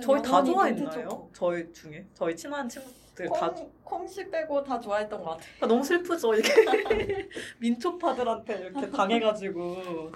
[0.00, 1.08] 저희 다 좋아했나요?
[1.08, 1.30] 초코.
[1.32, 5.48] 저희 중에 저희 친한 친구 들다 콩, 콩씨 빼고 다 좋아했던 것 같아요.
[5.62, 6.48] 아, 너무 슬프죠 이게
[7.58, 10.12] 민초파들한테 이렇게 당해가지고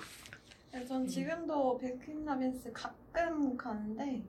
[0.73, 4.23] 네, 전 지금도 베스킨라빈스 가끔 가는데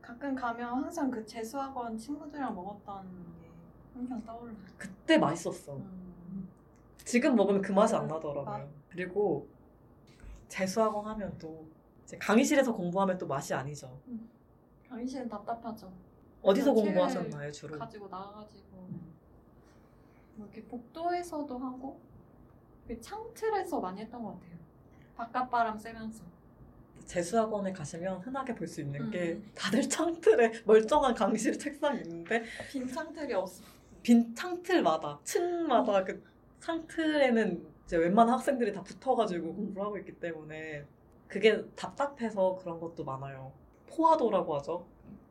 [0.00, 3.02] 가끔 가면 항상 그 재수학원 친구들이랑 먹었던
[3.42, 3.48] 게
[3.92, 4.56] 항상 떠올라요.
[4.78, 5.76] 그때 맛있었어.
[5.76, 6.48] 음.
[7.04, 8.06] 지금 먹으면 그 맛이 안.
[8.06, 8.68] 나더라고요.
[8.88, 9.48] 그리고
[10.48, 11.66] 재수학원 하면 또
[12.20, 14.00] 강의실에서 공부하면 또 맛이 아니죠.
[14.88, 15.92] 강의실은 답답하죠.
[16.42, 17.78] 어디서 공부하셨나요 주로?
[17.78, 19.12] 가지고 나가가지고 음.
[20.36, 22.00] 뭐 이렇게 복도에서도 하고
[22.86, 24.56] 그 창틀에서 많이 했던 것 같아요.
[25.16, 26.22] 바깥바람 쐬면서.
[27.06, 29.50] 재수학원에 가시면 흔하게 볼 수 있는 게 음.
[29.54, 33.64] 다들 창틀에 멀쩡한 강의실 책상이 있는데 빈 창틀이 없어.
[34.02, 36.22] 빈 창틀마다 층마다 그
[36.60, 40.84] 창틀에는 이제 웬만한 학생들이 다 붙어가지고 공부를 하고 있기 때문에
[41.28, 43.52] 그게 답답해서 그런 것도 많아요.
[43.88, 44.86] 포화도라고 하죠.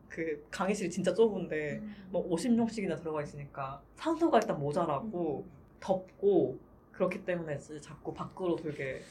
[0.09, 1.95] 그 강의실이 진짜 좁은데 음.
[2.11, 5.45] 뭐 50명씩이나 들어가 있으니까 산소가 일단 모자라고
[5.79, 6.57] 덥고
[6.91, 9.01] 그렇기 때문에 이제 자꾸 밖으로 돌게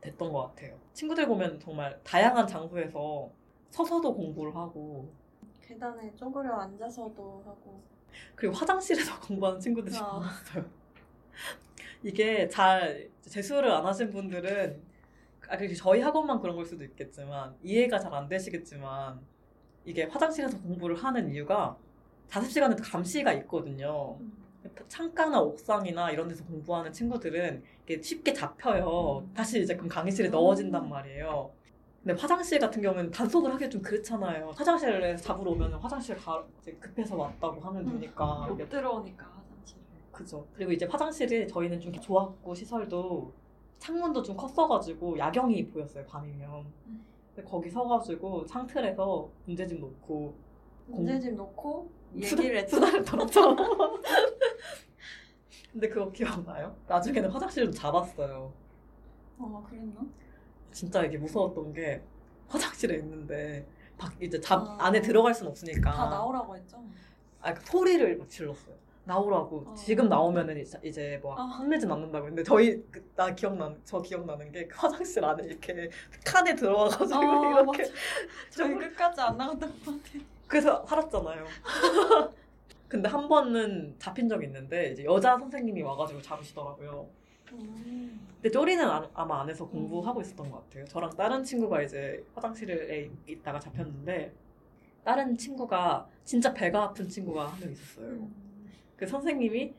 [0.00, 0.78] 됐던 것 같아요.
[0.92, 3.30] 친구들 보면 정말 다양한 장소에서
[3.70, 5.12] 서서도 공부를 하고
[5.60, 7.82] 계단에 쪼그려 앉아서도 하고.
[8.34, 10.02] 그리고 화장실에서 공부하는 친구들이 아.
[10.20, 10.64] 많았어요.
[12.02, 14.82] 이게 잘 재수를 안 하신 분들은
[15.48, 19.20] 아 저희 학원만 그런 걸 수도 있겠지만 이해가 잘 안 되시겠지만
[19.88, 21.74] 이게 화장실에서 공부를 하는 이유가
[22.28, 24.18] 자습 시간에도 감시가 있거든요.
[24.20, 24.32] 음.
[24.86, 29.24] 창가나 옥상이나 이런 데서 공부하는 친구들은 이게 쉽게 잡혀요.
[29.24, 29.32] 음.
[29.32, 30.32] 다시 이제 그럼 강의실에 음.
[30.32, 31.50] 넣어진단 말이에요.
[32.04, 34.50] 근데 화장실 같은 경우는 단속을 하기 좀 그렇잖아요.
[34.54, 37.92] 화장실에 잡으러 오면 화장실 가 이제 급해서 왔다고 하면 음.
[37.92, 39.80] 되니까 못 들어오니까 화장실에.
[40.12, 40.46] 그죠.
[40.54, 43.32] 그리고 이제 화장실이 저희는 좀 좋았고 시설도
[43.78, 46.66] 창문도 좀 컸어가지고 야경이 보였어요 밤이면.
[47.42, 50.34] 거기 서가지고 창틀에서 문제집 놓고
[50.86, 52.76] 문제집 놓고 얘기를 했죠.
[52.76, 53.56] 수다를 떨었죠.
[55.72, 56.74] 근데 그거 기억나요?
[56.86, 58.52] 나중에는 화장실도 잡았어요.
[59.38, 60.00] 어 그랬나?
[60.72, 62.02] 진짜 이게 무서웠던 게
[62.48, 64.86] 화장실에 있는데 밖 이제 잡 아.
[64.86, 66.82] 안에 들어갈 순 없으니까 다 나오라고 했죠.
[67.40, 68.74] 아, 그 소리를 막 질렀어요.
[69.08, 69.74] 나오라고 어.
[69.74, 71.42] 지금 나오면은 이제, 이제 뭐 어.
[71.42, 75.88] 혼내진 않는다고 근데 저희 그- 나 기억나 저 기억나는 게 그 화장실 안에 이렇게
[76.24, 77.92] 칸에 들어와가지고 어, 이렇게 맞아.
[78.50, 80.22] 저희 끝까지 안 나갔던 것 같아요.
[80.46, 81.44] 그래서 살았잖아요.
[82.88, 87.08] 근데 한 번은 잡힌 적이 있는데 이제 여자 선생님이 와가지고 잡으시더라고요.
[87.48, 90.84] 근데 쪼리는 아- 아마 안에서 공부하고 있었던 것 같아요.
[90.84, 94.32] 저랑 다른 친구가 이제 화장실에 있다가 잡혔는데
[95.04, 98.28] 다른 친구가 진짜 배가 아픈 친구가 한 명 있었어요.
[98.98, 99.74] 그 선생님이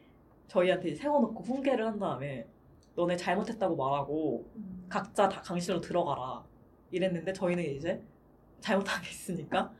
[0.47, 2.47] 저희한테 세워놓고 훈계를 한 다음에
[2.95, 4.45] 너네 잘못했다고 말하고
[4.89, 6.43] 각자 다 강의실로 들어가라.
[6.91, 8.01] 이랬는데 저희는 이제
[8.61, 9.71] 잘못한 게 있으니까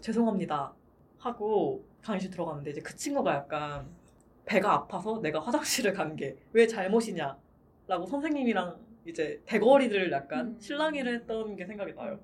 [0.00, 0.74] 죄송합니다.
[1.18, 3.86] 하고 강의실 들어갔는데 이제 그 친구가 약간
[4.44, 7.38] 배가 아파서 내가 화장실을 간 게 왜 잘못이냐?
[7.86, 10.60] 라고 선생님이랑 이제 대거리를 약간 음.
[10.60, 12.18] 실랑이를 했던 게 생각이 나요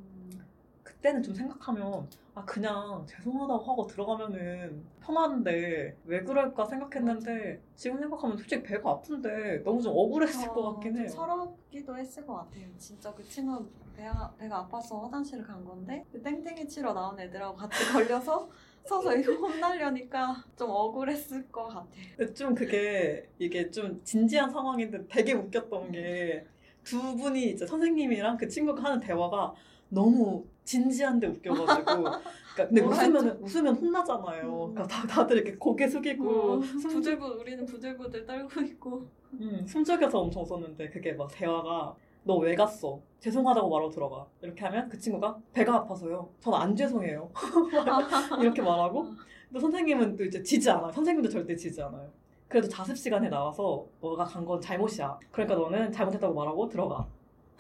[1.03, 8.63] 그때는 좀 생각하면 아 그냥 죄송하다고 하고 들어가면은 편한데 왜 그럴까 생각했는데 지금 생각하면 솔직히
[8.63, 11.09] 배가 아픈데 너무 좀 억울했을 것 같긴 해요.
[11.09, 12.67] 서럽기도 했을 것 같아요.
[12.79, 17.75] 진짜 그 친구 배가, 배가 아파서 화장실을 간 건데 그 땡땡이 치러 나온 애들하고 같이
[17.93, 18.49] 걸려서
[18.85, 22.33] 서서 이거 혼나려니까 좀 억울했을 것 같아요.
[22.33, 26.47] 좀 그게 이게 좀 진지한 상황인데 되게 웃겼던 게
[26.85, 29.55] 두 분이 이제 선생님이랑 그 친구가 하는 대화가
[29.89, 31.85] 너무 진지한데 웃겨가지고
[32.55, 34.43] 그러니까 근데 뭐라 웃으면 웃으면 혼나잖아요.
[34.67, 34.75] 음.
[34.75, 40.19] 그러니까 다, 다들 이렇게 고개 숙이고 어, 숨, 부들부 우리는 부들부들 떨고 있고 음, 숨죽여서
[40.21, 41.95] 엄청 웃었는데 그게 막 대화가
[42.25, 43.01] 너 왜 갔어?
[43.19, 44.27] 죄송하다고 말하고 들어가.
[44.43, 46.29] 이렇게 하면 그 친구가 배가 아파서요.
[46.41, 47.31] 전 안 죄송해요.
[48.41, 49.05] 이렇게 말하고
[49.49, 50.93] 근데 선생님은 또 이제 지지 않아요.
[50.93, 52.11] 선생님도 절대 지지 않아요.
[52.49, 55.19] 그래도 자습 시간에 나와서 너가 간 건 잘못이야.
[55.33, 57.07] 그러니까 너는 잘못했다고 말하고 들어가.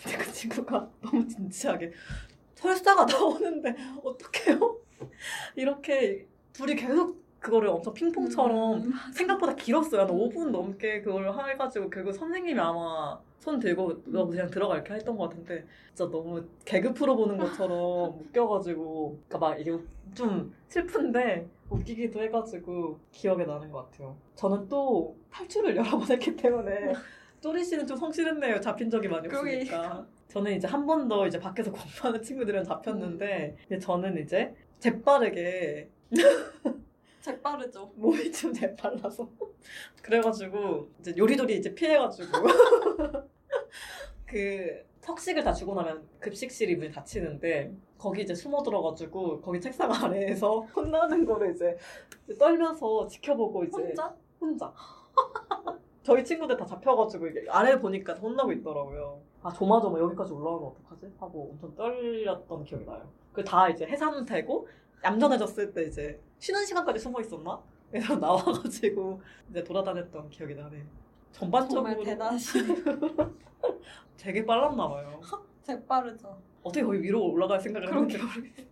[0.00, 1.90] 근데 그 친구가 너무 진지하게
[2.62, 4.78] 설사가 나오는데 어떡해요?
[5.56, 8.92] 이렇게 둘이 계속 그거를 엄청 핑퐁처럼 음.
[9.12, 10.02] 생각보다 길었어요.
[10.02, 15.16] 한 5분 넘게 그걸 해가지고 결국 선생님이 아마 손 들고 너 그냥 들어가 이렇게 했던
[15.16, 19.76] 것 같은데 진짜 너무 개그 프로 보는 것처럼 웃겨가지고 그러니까 막 이게
[20.14, 24.16] 좀 슬픈데 웃기기도 해가지고 기억에 나는 것 같아요.
[24.36, 26.92] 저는 또 탈출을 여러 번 했기 때문에
[27.42, 28.60] 쪼리 씨는 좀 성실했네요.
[28.60, 29.26] 잡힌 적이 많이.
[29.28, 30.06] 없으니까.
[30.28, 35.90] 저는 이제 한 번 더 이제 밖에서 공부하는 친구들은 잡혔는데 이제 저는 이제 재빠르게
[37.20, 37.92] 재빠르죠.
[37.96, 39.28] 몸이 좀 재빨라서
[40.02, 42.28] 그래가지고 이제 요리조리 이제 피해가지고
[44.26, 50.60] 그 석식을 다 주고 나면 급식실이 문이 닫히는데 거기 이제 숨어 들어가지고 거기 책상 아래에서
[50.74, 51.76] 혼나는 거를 이제
[52.38, 54.16] 떨면서 지켜보고 이제 혼자?
[54.40, 54.72] 혼자.
[56.02, 59.20] 저희 친구들 다 잡혀가지고 이게 아래 보니까 혼나고 있더라고요.
[59.42, 61.12] 아 조마조마 여기까지 올라오면 어떡하지?
[61.18, 63.08] 하고 엄청 떨렸던 기억이 나요.
[63.32, 64.68] 그 다 이제 해산 되고
[65.04, 67.60] 얌전해졌을 때 이제 쉬는 시간까지 숨어 있었나?
[67.90, 70.82] 그래서 나와가지고 이제 돌아다녔던 기억이 나네요.
[71.32, 72.74] 전반적으로 정말 대단하시네.
[74.18, 75.20] 되게 빨랐나 봐요.
[75.62, 76.36] 재빠르죠.
[76.62, 77.88] 어떻게 거기 위로 올라갈 생각을.
[77.88, 78.71] 했는지 모르겠어요.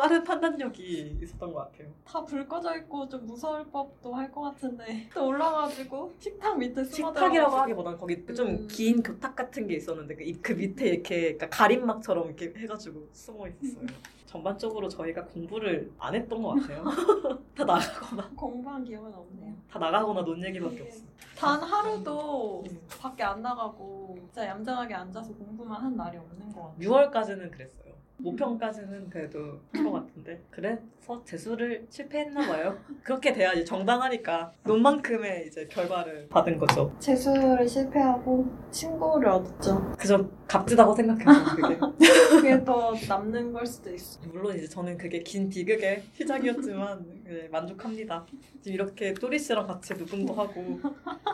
[0.00, 1.88] 빠른 판단력이 있었던 것 같아요.
[2.06, 7.54] 다 불 꺼져 있고 좀 무서울 법도 할 것 같은데 또 올라가지고 식탁 밑에 식탁이라고
[7.56, 8.68] 하기보단 거기 좀 음.
[8.68, 13.46] 긴 교탁 같은 게 있었는데 그, 이- 그 밑에 이렇게 그러니까 가림막처럼 이렇게 해가지고 숨어
[13.48, 13.86] 있었어요.
[14.24, 16.84] 전반적으로 저희가 공부를 안 했던 것 같아요.
[17.56, 19.54] 다 나가거나 공부한 기억은 없네요.
[19.68, 21.02] 다 나가거나 논 얘기밖에 없어.
[21.36, 22.80] 단 하루도 음.
[23.00, 26.78] 밖에 안 나가고 진짜 얌전하게 앉아서 공부만 한 날이 없는 것 같아요.
[26.78, 27.89] 6월까지는 그랬어요.
[28.22, 32.78] 모평까지는 그래도 한것 같은데 그래서 재수를 실패했나 봐요.
[33.02, 36.94] 그렇게 돼야지 정당하니까 논만큼의 이제 결과를 받은 거죠.
[36.98, 39.92] 재수를 실패하고 친구를 얻었죠.
[39.98, 41.78] 그저 값지다고 생각해서 그게.
[42.30, 44.20] 그게 더 남는 걸 수도 있어.
[44.32, 48.26] 물론 이제 저는 그게 긴 비극의 시작이었지만 네, 만족합니다.
[48.60, 50.80] 지금 이렇게 또리 씨랑 같이 녹음도 하고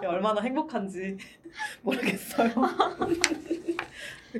[0.04, 1.16] 얼마나 행복한지
[1.82, 2.50] 모르겠어요.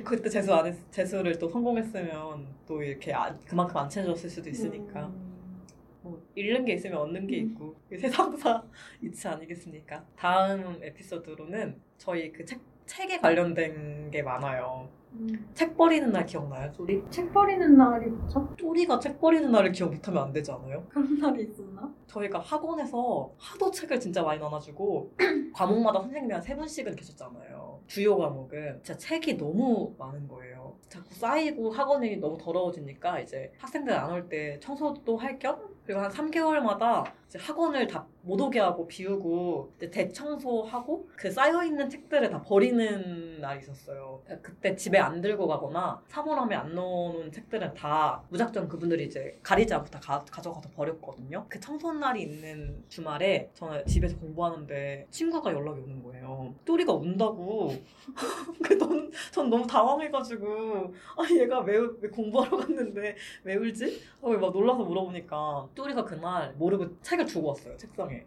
[0.03, 5.07] 그때 재수 안 했, 재수를 또 성공했으면 또 이렇게 안- 그만큼 안 챙겨줬을 수도 있으니까
[5.07, 5.61] 음.
[6.01, 8.63] 뭐 잃는 게 있으면 얻는 게 있고 이게 세상사
[9.01, 10.03] 이치 아니겠습니까?
[10.15, 14.87] 다음 에피소드로는 저희 그 책, 책에 관련된 게 많아요.
[15.13, 15.49] 음.
[15.53, 17.01] 책 버리는 날 기억나요, 쪼리?
[17.09, 18.53] 책 버리는 날이 뭐죠?
[18.57, 20.85] 쪼리가 책 버리는 날을 기억 못하면 안 되지 않아요?
[20.89, 21.91] 그런 날이 있었나?
[22.07, 25.11] 저희가 학원에서 하도 책을 진짜 많이 나눠주고
[25.53, 27.66] 과목마다 선생님이 한 세 분씩은 계셨잖아요.
[27.87, 30.77] 주요 과목은 진짜 책이 너무 많은 거예요.
[30.89, 36.11] 자꾸 쌓이고 학원이 너무 더러워지니까 이제 학생들 안 올 때 청소도 할 겸 그리고 한
[36.11, 43.39] 3개월마다 이제 학원을 다 못 오게 하고 비우고 대청소하고 그 쌓여 있는 책들을 다 버리는
[43.39, 44.21] 날이 있었어요.
[44.41, 49.89] 그때 집에 안 들고 가거나 사물함에 안 넣어놓은 책들은 다 무작정 그분들이 이제 가리지 않고
[49.89, 51.45] 다 가, 가져가서 버렸거든요.
[51.47, 56.53] 그 청소 날이 있는 주말에 저는 집에서 공부하는데 친구가 연락이 오는 거예요.
[56.65, 57.71] 또리가 운다고.
[58.61, 64.01] 그전 너무 당황해가지고 아 얘가 왜, 왜 공부하러 갔는데 왜 울지?
[64.21, 68.25] 하고 막 놀라서 물어보니까 또리가 그날 모르고 책을 두고 왔어요 책상에.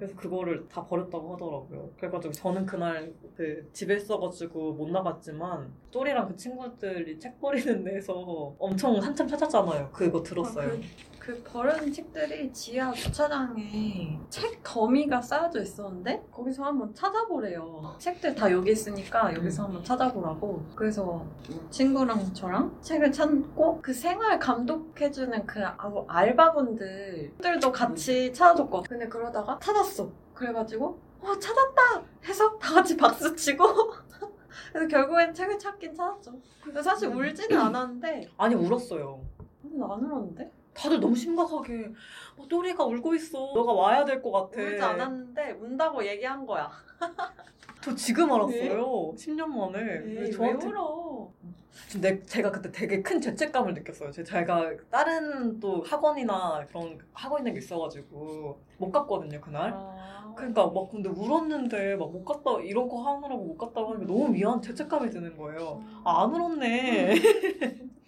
[0.00, 1.90] 그래서 그거를 다 버렸다고 하더라고요.
[1.98, 8.96] 그래가지고 저는 그날 그 집에 있어가지고 못 나갔지만 또리랑 그 친구들이 책 버리는 데서 엄청
[8.96, 9.90] 한참 찾았잖아요.
[9.92, 10.68] 그거 들었어요.
[10.68, 10.80] 아, 그,
[11.18, 17.94] 그 버려진 책들이 지하 주차장에 책 더미가 쌓여져 있었는데 거기서 한번 찾아보래요.
[17.98, 19.66] 책들 다 여기 있으니까 여기서 음.
[19.66, 20.64] 한번 찾아보라고.
[20.74, 21.26] 그래서
[21.68, 28.88] 친구랑 저랑 책을 찾고 그 생활 감독해주는 그 아- 알바분들들도 같이 찾아줬거든.
[28.88, 29.89] 근데 그러다가 찾았어.
[30.34, 33.64] 그래가지고 어 찾았다 해서 다 같이 박수 치고
[34.72, 36.32] 그래서 결국엔 책을 찾긴 찾았죠.
[36.62, 39.20] 근데 사실 울지는 않았는데 아니 울었어요.
[39.62, 40.50] 근데 안 울었는데?
[40.80, 41.92] 다들 너무 심각하게
[42.36, 43.52] 어, 또리가 울고 있어.
[43.54, 44.62] 너가 와야 될 것 같아.
[44.62, 46.70] 울지 않았는데 운다고 얘기한 거야.
[47.82, 49.12] 저 지금 알았어요.
[49.16, 49.78] 10년 만에.
[49.80, 51.30] 에이, 왜왜 저한테 울어?
[51.92, 54.10] 근데 제가 그때 되게 큰 죄책감을 느꼈어요.
[54.10, 59.72] 제- 제가 다른 또 학원이나 그런 하고 있는 게 있어가지고 못 갔거든요 그날.
[59.74, 64.28] 아, 그러니까 막 근데 울었는데 막 못 갔다 이런 거 하느라고 못 갔다고 하니까 너무
[64.28, 65.82] 미안 죄책감이 드는 거예요.
[66.04, 67.14] 아, 안 울었네.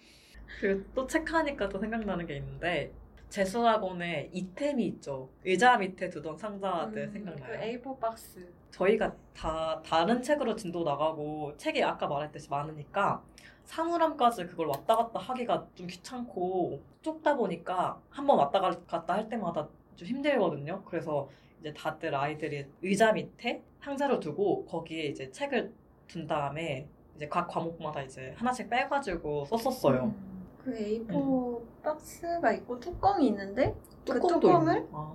[0.59, 2.91] 그리고 또 책하니까 또 생각나는 게 있는데
[3.29, 5.27] 재수학원에 이템이 있죠.
[5.43, 7.59] 의자 밑에 두던 상자들 음, 생각나요?
[7.59, 8.47] 그 A4 박스.
[8.69, 13.23] 저희가 다 다른 책으로 진도 나가고 책이 아까 말했듯이 많으니까
[13.65, 20.07] 사물함까지 그걸 왔다 갔다 하기가 좀 귀찮고 좁다 보니까 한번 왔다 갔다 할 때마다 좀
[20.07, 20.83] 힘들거든요.
[20.85, 25.71] 그래서 이제 다들 아이들이 의자 밑에 상자를 두고 거기에 이제 책을
[26.07, 30.03] 둔 다음에 이제 각 과목마다 이제 하나씩 빼가지고 썼었어요.
[30.05, 30.32] 음,
[30.63, 33.75] 그 A4 박스가 있고 뚜껑이 있는데
[34.09, 34.87] 그 뚜껑을 있네.
[34.93, 35.13] 아.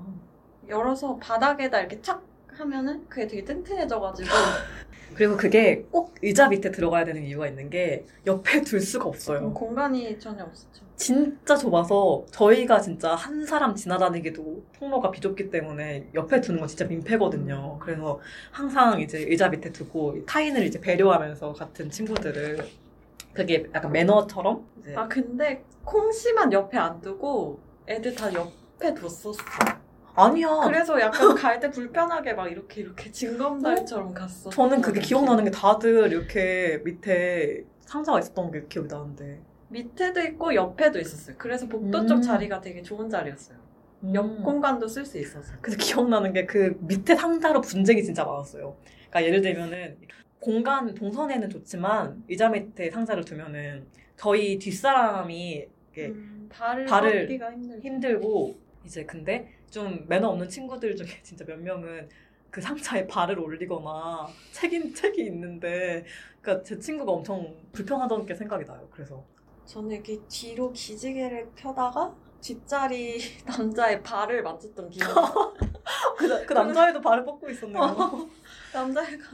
[0.69, 4.29] 열어서 바닥에다 이렇게 착 하면은 그게 되게 튼튼해져가지고
[5.15, 9.53] 그리고 그게 꼭 의자 밑에 들어가야 되는 이유가 있는 게 옆에 둘 수가 없어요.
[9.55, 10.85] 공간이 전혀 없었죠.
[10.97, 17.79] 진짜 좁아서 저희가 진짜 한 사람 지나다니기도 통로가 비좁기 때문에 옆에 두는 건 진짜 민폐거든요.
[17.79, 22.59] 그래서 항상 이제 의자 밑에 두고 타인을 이제 배려하면서 같은 친구들을
[23.33, 29.33] 그게 약간 매너처럼 이제 아 근데 콩씨만 옆에 안 두고 애들 다 옆에 뒀었어.
[30.15, 30.49] 아니야.
[30.65, 34.51] 그래서 약간 갈 때 불편하게 막 이렇게 이렇게 징검다리처럼 갔어.
[34.51, 39.41] 저는 그게 기억나는 게 다들 이렇게 밑에 상자가 있었던 게 기억이 나는데.
[39.69, 41.37] 밑에도 있고 옆에도 있었어요.
[41.39, 42.07] 그래서 복도 음.
[42.07, 43.59] 쪽 자리가 되게 좋은 자리였어요.
[44.15, 44.43] 옆 음.
[44.43, 45.59] 공간도 쓸 수 있었어요.
[45.61, 48.77] 그래서 기억나는 게 그 밑에 상자로 분쟁이 진짜 많았어요.
[49.11, 49.97] 그러니까 예를 들면은
[50.41, 57.81] 공간 동선에는 좋지만 의자 밑에 상자를 두면은 저희 뒷사람이 이렇게 음, 발을 발을.
[57.83, 62.09] 힘들고 이제 근데 좀 매너 없는 친구들 중에 진짜 몇 명은
[62.51, 66.05] 그 상자에 발을 올리거나 책인 책이 있는데
[66.41, 68.89] 그러니까 제 친구가 엄청 불편하던 게 생각이 나요.
[68.91, 69.23] 그래서
[69.67, 75.09] 저는 이렇게 뒤로 기지개를 펴다가 뒷자리 남자의 발을 만졌던 기억.
[76.17, 78.29] 그, 그 남자애도 발을 뻗고 있었네요.
[78.73, 79.25] 남자애가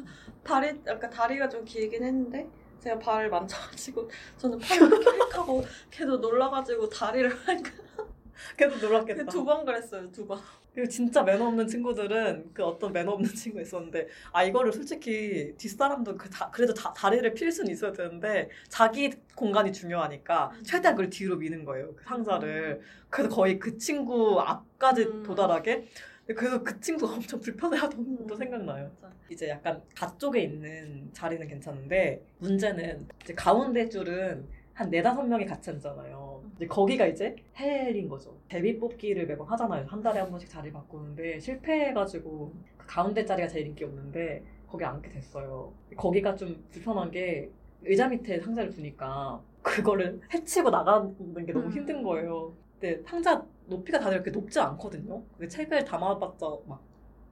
[0.45, 2.47] 발이 약간 다리가 좀 길긴 했는데
[2.81, 7.31] 제가 발을 만져가지고 저는 팔을 이렇게 휙 하고 걔도 놀라가지고 다리를
[8.57, 9.25] 걔도 놀랐겠다.
[9.27, 10.39] 두 번 그랬어요 두 번.
[10.75, 16.17] 그리고 진짜 매너 없는 친구들은 그 어떤 매너 없는 친구가 있었는데 아 이거를 솔직히 뒷사람도
[16.17, 21.37] 그 다, 그래도 다, 다리를 필 수는 있어야 되는데 자기 공간이 중요하니까 최대한 그걸 뒤로
[21.37, 25.23] 미는 거예요 그 상자를 그래서 거의 그 친구 앞까지 음.
[25.23, 25.87] 도달하게
[26.27, 28.17] 그래서 그 친구가 엄청 불편해하던 음.
[28.19, 29.15] 것도 생각나요 맞아.
[29.31, 35.71] 이제 약간 가 쪽에 있는 자리는 괜찮은데 문제는 이제 가운데 줄은 한 네다섯 명이 같이
[35.71, 36.43] 앉잖아요.
[36.57, 38.37] 이제 거기가 이제 헬인 거죠.
[38.49, 39.87] 데뷔 뽑기를 매번 하잖아요.
[39.87, 45.11] 한 달에 한 번씩 자리 바꾸는데 실패해가지고 그 가운데 자리가 제일 인기 없는데 거기 앉게
[45.11, 45.73] 됐어요.
[45.97, 47.51] 거기가 좀 불편한 게
[47.85, 51.71] 의자 밑에 상자를 두니까 그거를 해치고 나가는 게 너무 음.
[51.73, 52.53] 힘든 거예요.
[52.81, 55.23] 근데 상자 높이가 다들 이렇게 높지 않거든요.
[55.39, 56.83] 그 책을 담아봤자 막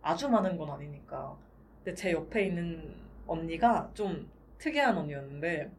[0.00, 1.36] 아주 많은 건 아니니까.
[1.84, 2.94] 근데 제 옆에 있는
[3.26, 4.28] 언니가 좀
[4.58, 5.70] 특이한 언니였는데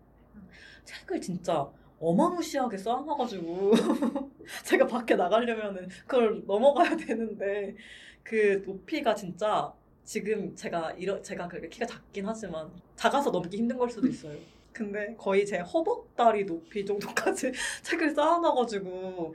[0.84, 3.72] 책을 진짜 어마무시하게 쌓아놔가지고
[4.66, 7.76] 제가 밖에 나가려면은 그걸 넘어가야 되는데
[8.24, 9.74] 그 높이가 진짜
[10.04, 14.38] 지금 제가 이러 제가 그렇게 키가 작긴 하지만 작아서 넘기 힘든 걸 수도 있어요.
[14.74, 17.52] 근데 거의 제 허벅다리 높이 정도까지
[17.84, 19.34] 책을 쌓아놔가지고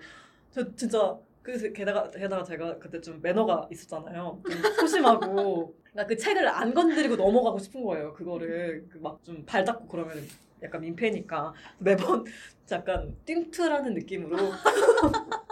[0.59, 4.43] 저 진짜 그 게다가 게다가 제가 그때 좀 매너가 있었잖아요.
[4.51, 8.13] 좀 소심하고 그러니까 그 책을 안 건드리고 넘어가고 싶은 거예요.
[8.13, 8.89] 그거를.
[9.01, 10.19] 막좀발 닦고 그러면
[10.63, 11.55] 약간 민폐니까.
[11.79, 12.25] 매번
[12.73, 14.37] 약간 띵트라는 느낌으로.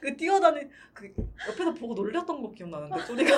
[0.00, 0.62] 그 뛰어다니
[0.94, 1.12] 그
[1.48, 3.36] 옆에서 보고 놀렸던 거 기억나는데 소리가.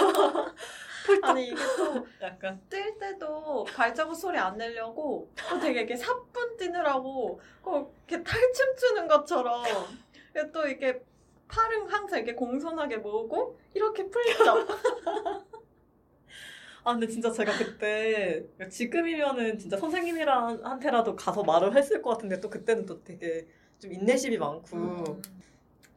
[1.07, 2.61] 폴딱 아니 이게 또 약간.
[2.69, 9.09] 뛸 때도 발자국 소리 안 내려고 또 되게 이렇게 사뿐 뛰느라고 꼭 이렇게 탈춤 추는
[9.09, 9.65] 것처럼
[10.53, 11.03] 또 이렇게
[11.49, 14.67] 팔은 항상 이렇게 공손하게 모으고 이렇게 풀죠.
[16.85, 22.87] 아 근데 진짜 제가 그때 지금이면은 진짜 선생님이한테라도 가서 말을 했을 것 같은데 또 그때는
[22.87, 23.47] 또 되게
[23.79, 25.23] 좀 인내심이 많고 음.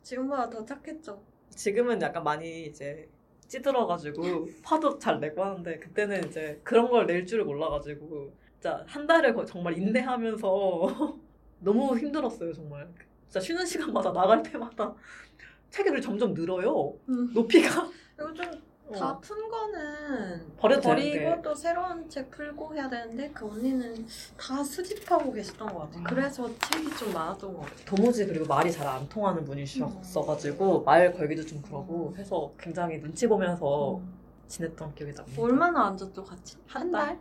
[0.02, 1.24] 지금보다 더 착했죠.
[1.50, 3.08] 지금은 약간 많이 이제
[3.48, 9.36] 찌들어가지고 화도 잘 내고 하는데 그때는 이제 그런 걸 낼 줄을 몰라가지고 진짜 한 달을
[9.46, 11.20] 정말 인내하면서
[11.60, 12.90] 너무 힘들었어요 정말
[13.34, 14.94] 진짜 쉬는 시간마다 나갈 때마다
[15.72, 17.32] 체격이 점점 늘어요 음.
[17.34, 18.46] 높이가 그리고 좀
[18.90, 18.96] 어.
[18.96, 21.42] 다푼 거는 버리고.
[21.42, 24.06] 또 새로운 책 풀고 해야 되는데 그 언니는
[24.38, 26.00] 다 수집하고 계셨던 것 같아요.
[26.00, 26.04] 음.
[26.04, 27.86] 그래서 책이 좀 많았던 것 같아요.
[27.86, 33.98] 도무지 그리고 말이 잘 안 통하는 분이셨어가지고 말 걸기도 좀 그러고 해서 굉장히 눈치 보면서
[33.98, 34.14] 음.
[34.48, 36.58] 지냈던 기억이 납니다 얼마나 앉았죠 같이?
[36.68, 37.18] 한 달?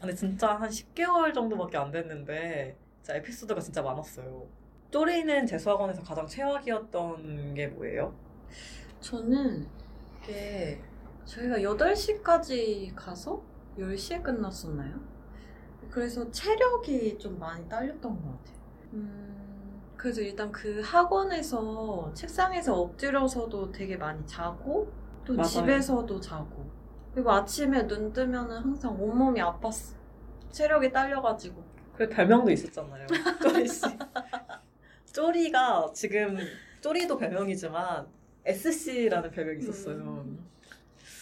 [0.00, 4.63] 근데 진짜 한 10개월 정도밖에 안 됐는데 진짜 에피소드가 진짜 많았어요.
[4.94, 8.14] 쪼리는 재수학원에서 가장 최악이었던 게 뭐예요?
[9.00, 9.66] 저는
[10.22, 10.80] 이게
[11.24, 13.42] 저희가 8시까지 가서
[13.76, 15.00] 10시에 끝났었나요?
[15.90, 18.56] 그래서 체력이 좀 많이 딸렸던 것 같아요.
[18.92, 24.92] 음, 그래서 일단 그 학원에서 책상에서 엎드려서도 되게 많이 자고
[25.24, 25.48] 또 맞아요.
[25.48, 26.70] 집에서도 자고
[27.12, 29.96] 그리고 아침에 눈 뜨면은 항상 온몸이 아팠어.
[30.52, 31.64] 체력이 딸려가지고.
[31.96, 33.08] 그 별명도 있었잖아요.
[33.42, 33.86] 쪼리 씨.
[35.14, 36.36] 쪼리가 지금
[36.80, 38.06] 쪼리도 별명이지만
[38.44, 39.94] SC라는 별명이 있었어요.
[39.96, 40.50] 음.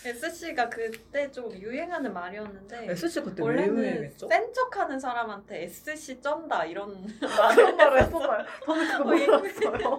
[0.04, 4.28] SC가 그때 좀 유행하는 말이었는데 SC 그때 왜 원래는 유행했죠?
[4.28, 7.06] 센 척하는 사람한테 SC 쩐다 이런
[7.54, 8.44] 그런 말을 했었어요.
[8.64, 9.98] 저는 그거 어, 이- 몰랐어요.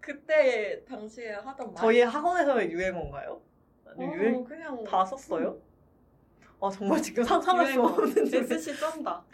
[0.00, 1.76] 그때 당시에 하던 말.
[1.76, 3.40] 저희 학원에서의 유행어인가요?
[3.86, 5.56] 어, 유행 그냥 다 썼어요?
[6.60, 7.80] 아 정말 지금 상상할 수.
[7.80, 8.34] 없는 일.
[8.52, 9.24] SC 쩐다.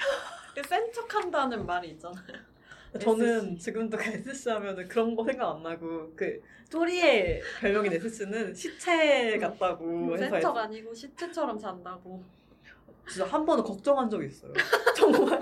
[0.68, 2.51] 센 척한다는 말이 있잖아요.
[3.01, 3.57] 저는.
[3.59, 10.14] 지금도 그 SC 하면은 그런 거 생각 안 나고 그 쪼리의 별명인 SC는 시체 같다고
[10.16, 12.22] 해서 센척 아니고 시체처럼 잔다고.
[13.09, 14.53] 진짜 한 번은 걱정한 적이 있어요.
[14.97, 15.40] 정말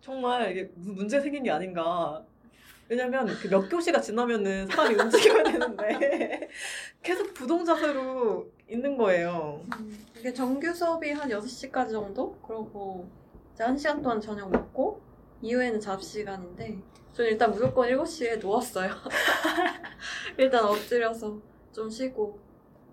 [0.00, 2.22] 정말 이게 문제 생긴 게 아닌가.
[2.88, 6.48] 왜냐면 그 몇 교시가 지나면은 사람이 움직여야 되는데
[7.02, 9.64] 계속 부동 자세로 있는 거예요.
[9.78, 12.32] 음, 이게 정규 수업이 한 6시까지 정도?
[12.46, 13.08] 그러고
[13.54, 15.00] 이제 1시간 동안 저녁 먹고
[15.42, 16.78] 이후에는 잡시간인데
[17.12, 18.90] 저는 일단 무조건 7시에 누웠어요.
[20.38, 21.38] 일단 엎드려서
[21.72, 22.38] 좀 쉬고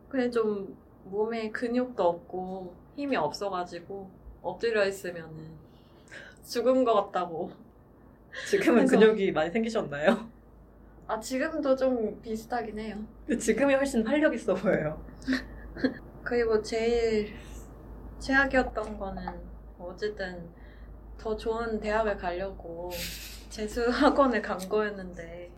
[0.10, 4.10] 그냥 좀 몸에 근육도 없고 힘이 없어가지고
[4.42, 5.52] 엎드려 있으면은
[6.46, 7.52] 죽은 것 같다고.
[8.50, 10.30] 지금은 그래서- 근육이 많이 생기셨나요?
[11.08, 12.98] 아 지금도 좀 비슷하긴 해요.
[13.28, 15.04] 근데 지금이 훨씬 활력 있어 보여요.
[16.24, 17.34] 그리고 제일
[18.20, 19.24] 최악이었던 거는
[19.78, 20.50] 어쨌든
[21.18, 22.92] 더 좋은 대학을 가려고
[23.50, 25.52] 재수 학원을 간 거였는데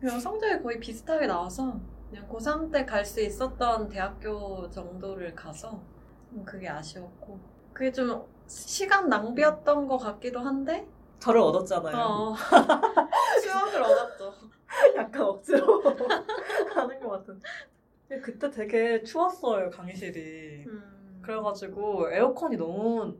[0.00, 1.78] 그냥 성적이 거의 비슷하게 나와서
[2.10, 5.80] 그냥 고3 때 갈 수 있었던 대학교 정도를 가서
[6.32, 7.38] 음, 그게 아쉬웠고
[7.72, 10.86] 그게 좀 시간 낭비였던 것 같기도 한데
[11.18, 11.96] 저를 얻었잖아요.
[11.96, 12.34] 어,
[13.42, 14.34] 추억을 얻었죠.
[14.96, 17.40] 약간 억지로 가는 것 같은.
[18.08, 20.64] 근데 그때 되게 추웠어요 강의실이.
[20.66, 21.20] 음.
[21.22, 23.16] 그래가지고 에어컨이 너무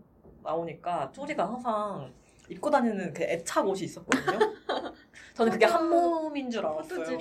[0.49, 2.13] 나오니까 쪼리가 항상
[2.49, 4.39] 입고 다니는 그 애착 옷이 있었거든요.
[5.35, 7.19] 저는 그게 한 몸인 줄 알았어요.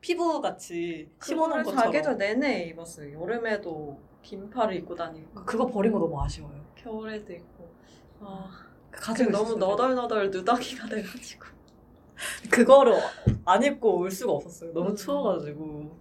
[0.00, 1.84] 피부 같이 심어놓은 것처럼.
[1.84, 3.20] 사계절 내내 입었어요.
[3.20, 6.64] 여름에도 긴 팔을 입고 다니고 그거 버린 거 너무 아쉬워요.
[6.76, 7.72] 겨울에도 입고
[8.20, 8.50] 아,
[8.92, 9.58] 가지고 너무 있었어요.
[9.58, 11.44] 너덜너덜 누더기가 돼가지고
[12.50, 12.94] 그거를
[13.44, 14.72] 안 입고 올 수가 없었어요.
[14.72, 14.96] 너무 음.
[14.96, 15.96] 추워가지고.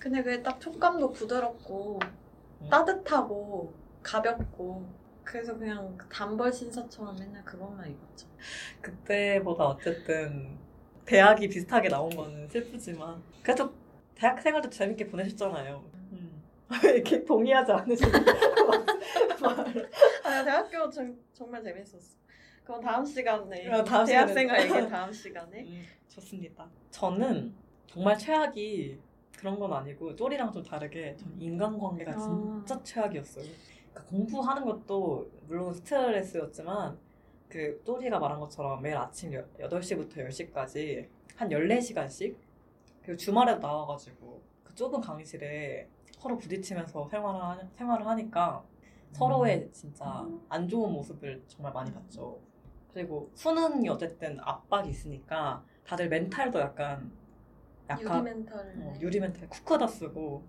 [0.00, 2.00] 근데 그게 딱 촉감도 부드럽고
[2.62, 2.68] 음.
[2.68, 3.72] 따뜻하고
[4.02, 8.28] 가볍고 그래서 그냥 단벌 신사처럼 맨날 그것만 입었죠.
[8.80, 10.58] 그때보다 어쨌든
[11.04, 13.72] 대학이 비슷하게 나온 거는 슬프지만 그래도
[14.14, 15.84] 대학 생활도 재밌게 보내셨잖아요.
[16.12, 16.42] 음.
[16.84, 18.12] 왜 이렇게 동의하지 않으시는
[19.42, 19.90] 말을.
[20.24, 22.16] 아 대학교 정, 정말 재밌었어.
[22.64, 24.80] 그럼 다음 시간에 아, 다음 대학 생활 시간에.
[24.80, 26.68] 얘기 다음 시간에 음, 좋습니다.
[26.90, 27.52] 저는
[27.86, 28.98] 정말 최악이
[29.36, 32.16] 그런 건 아니고 쪼리랑 좀 다르게 전 인간관계가 아.
[32.16, 33.44] 진짜 최악이었어요.
[33.92, 36.98] 그러니까 공부하는 것도 물론 스트레스였지만
[37.48, 42.34] 그 쪼리가 말한 것처럼 매일 아침 8시부터 10시까지 한 14시간씩
[43.02, 45.88] 그리고 주말에 나와가지고 그 좁은 강의실에
[46.18, 48.64] 서로 부딪히면서 생활을, 하, 생활을 하니까
[49.12, 52.38] 서로의 진짜 안 좋은 모습을 정말 많이 봤죠.
[52.94, 57.12] 그리고 수능이 어쨌든 압박이 있으니까 다들 멘탈도 약간
[57.90, 58.74] 유리 약간 멘탈.
[58.78, 60.44] 어, 유리 멘탈 쿠크다 쓰고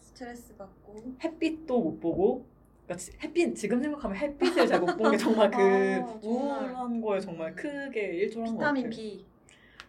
[0.00, 0.96] 스트레스 받고.
[1.22, 2.46] 햇빛도 못 보고
[2.92, 5.56] 그러니까 지- 햇빛 지금 생각하면 햇빛을 잘 못 본 게 정말 그
[6.04, 6.20] 아.
[6.22, 8.90] 우울한 거에 정말 크게 일조한 것 비타민 같아요.
[8.90, 9.24] B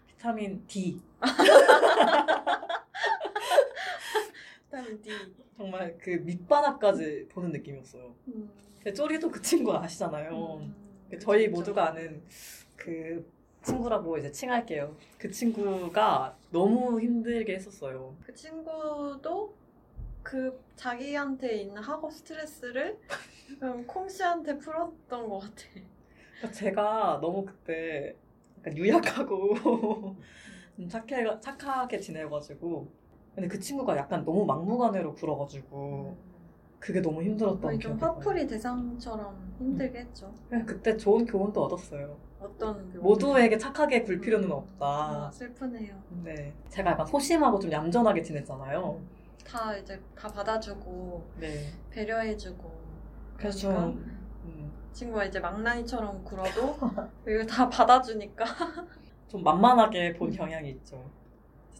[0.07, 1.01] 비타민 D
[4.69, 5.09] 비타민 D
[5.55, 8.13] 정말 그 밑바닥까지 보는 느낌이었어요.
[8.27, 8.49] 음.
[8.95, 10.59] 쪼리도 그 친구 아시잖아요.
[10.61, 10.75] 음.
[11.19, 11.89] 저희 그쵸, 모두가.
[11.89, 12.21] 아는
[12.75, 13.25] 그
[13.61, 14.95] 친구라고 이제 칭할게요.
[15.17, 18.15] 그 친구가 너무 힘들게 했었어요.
[18.25, 19.53] 그 친구도
[20.23, 22.97] 그 자기한테 있는 학업 스트레스를
[23.87, 25.63] 콩 씨한테 풀었던 것 같아.
[26.37, 28.15] 그러니까 제가 너무 그때
[28.57, 29.55] 약간 유약하고
[30.75, 32.87] 좀 착해, 착하게 지내가지고
[33.35, 36.15] 근데 그 친구가 약간 너무 막무가내로 굴어가지고
[36.79, 38.11] 그게 너무 힘들었던 좀 기억이 나요.
[38.11, 40.33] 화풀이 대상처럼 힘들게 했죠.
[40.49, 42.17] 그냥 그때 좋은 교훈도 얻었어요.
[42.39, 45.31] 어떤 그 모두에게 착하게 굴 필요는 아, 없다.
[45.31, 45.95] 슬프네요.
[46.23, 46.53] 네.
[46.69, 48.99] 제가 약간 소심하고 좀 얌전하게 지냈잖아요.
[49.43, 51.71] 다 이제 다 받아주고 네.
[51.91, 52.71] 배려해주고.
[53.37, 56.77] 그래서 그러니까 좀, 음, 친구가 이제 망나니처럼 굴어도
[57.27, 58.45] 이걸 다 받아주니까.
[59.27, 61.03] 좀 만만하게 본 경향이 있죠.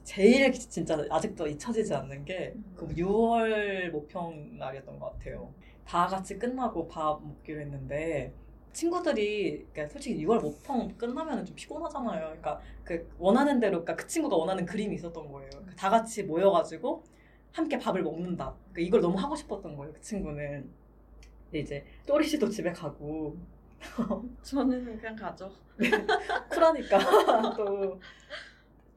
[0.04, 5.54] 제일 진짜 아직도 잊혀지지 않는 게 그 6월 모평 날이었던 것 같아요.
[5.86, 8.34] 다 같이 끝나고 밥 먹기로 했는데
[8.74, 12.20] 친구들이 그러니까 솔직히 6월 모평 끝나면 좀 피곤하잖아요.
[12.26, 15.50] 그러니까 그 원하는 대로 그러니까 그 친구가 원하는 그림이 있었던 거예요.
[15.52, 17.04] 그러니까 다 같이 모여가지고
[17.54, 18.54] 함께 밥을 먹는다.
[18.72, 19.94] 그러니까 이걸 너무 하고 싶었던 거예요.
[19.94, 20.70] 그 친구는
[21.46, 23.38] 근데 이제 또리 씨도 집에 가고
[24.44, 25.50] 저는 그냥 가죠.
[26.50, 26.98] 쿨하니까
[27.56, 28.00] 또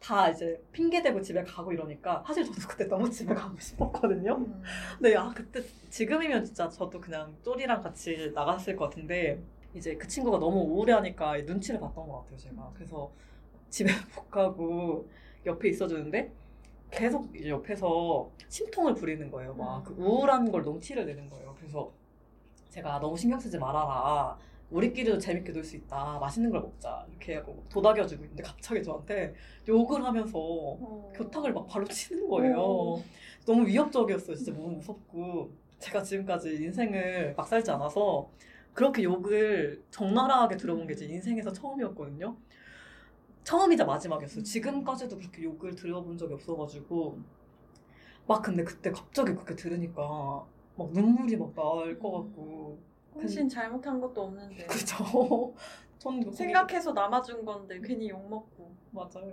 [0.06, 4.36] 다 이제 핑계 대고 집에 가고 이러니까 사실 저도 그때 너무 집에 가고 싶었거든요.
[4.36, 4.62] 음.
[4.96, 9.42] 근데 아 그때 지금이면 진짜 저도 그냥 쪼리랑 같이 나갔을 것 같은데
[9.74, 12.70] 이제 그 친구가 너무 우울해하니까 눈치를 봤던 것 같아요 제가.
[12.74, 13.10] 그래서
[13.68, 15.10] 집에 못 가고
[15.44, 16.32] 옆에 있어주는데
[16.90, 19.54] 계속 옆에서 심통을 부리는 거예요.
[19.54, 21.54] 막 그 우울한 걸 너무 티를 내는 거예요.
[21.58, 21.92] 그래서
[22.70, 24.36] 제가 너무 신경 쓰지 말아라.
[24.70, 26.18] 우리끼리도 재밌게 놀 수 있다.
[26.18, 27.06] 맛있는 걸 먹자.
[27.10, 29.34] 이렇게 하고 도닥여주고 있는데 갑자기 저한테
[29.68, 31.12] 욕을 하면서 어.
[31.14, 32.56] 교탁을 막 발로 치는 거예요.
[32.60, 33.02] 어.
[33.46, 34.36] 너무 위협적이었어요.
[34.36, 35.50] 진짜 너무 무섭고.
[35.78, 38.28] 제가 지금까지 인생을 막 살지 않아서
[38.74, 42.36] 그렇게 욕을 적나라하게 들어본 게 제 인생에서 처음이었거든요.
[43.46, 44.42] 처음이자 마지막이었어요.
[44.42, 47.16] 지금까지도 그렇게 욕을 들어본 적이 없어가지고.
[48.26, 50.02] 막 근데 그때 갑자기 그렇게 들으니까
[50.76, 52.76] 막 눈물이 막 날 것 같고.
[53.14, 54.66] 홍신 잘못한 것도 없는데.
[54.66, 55.54] 그죠?
[55.98, 58.72] 전 그게- 생각해서 남아준 건데 괜히 욕 먹고.
[58.90, 59.32] 맞아요.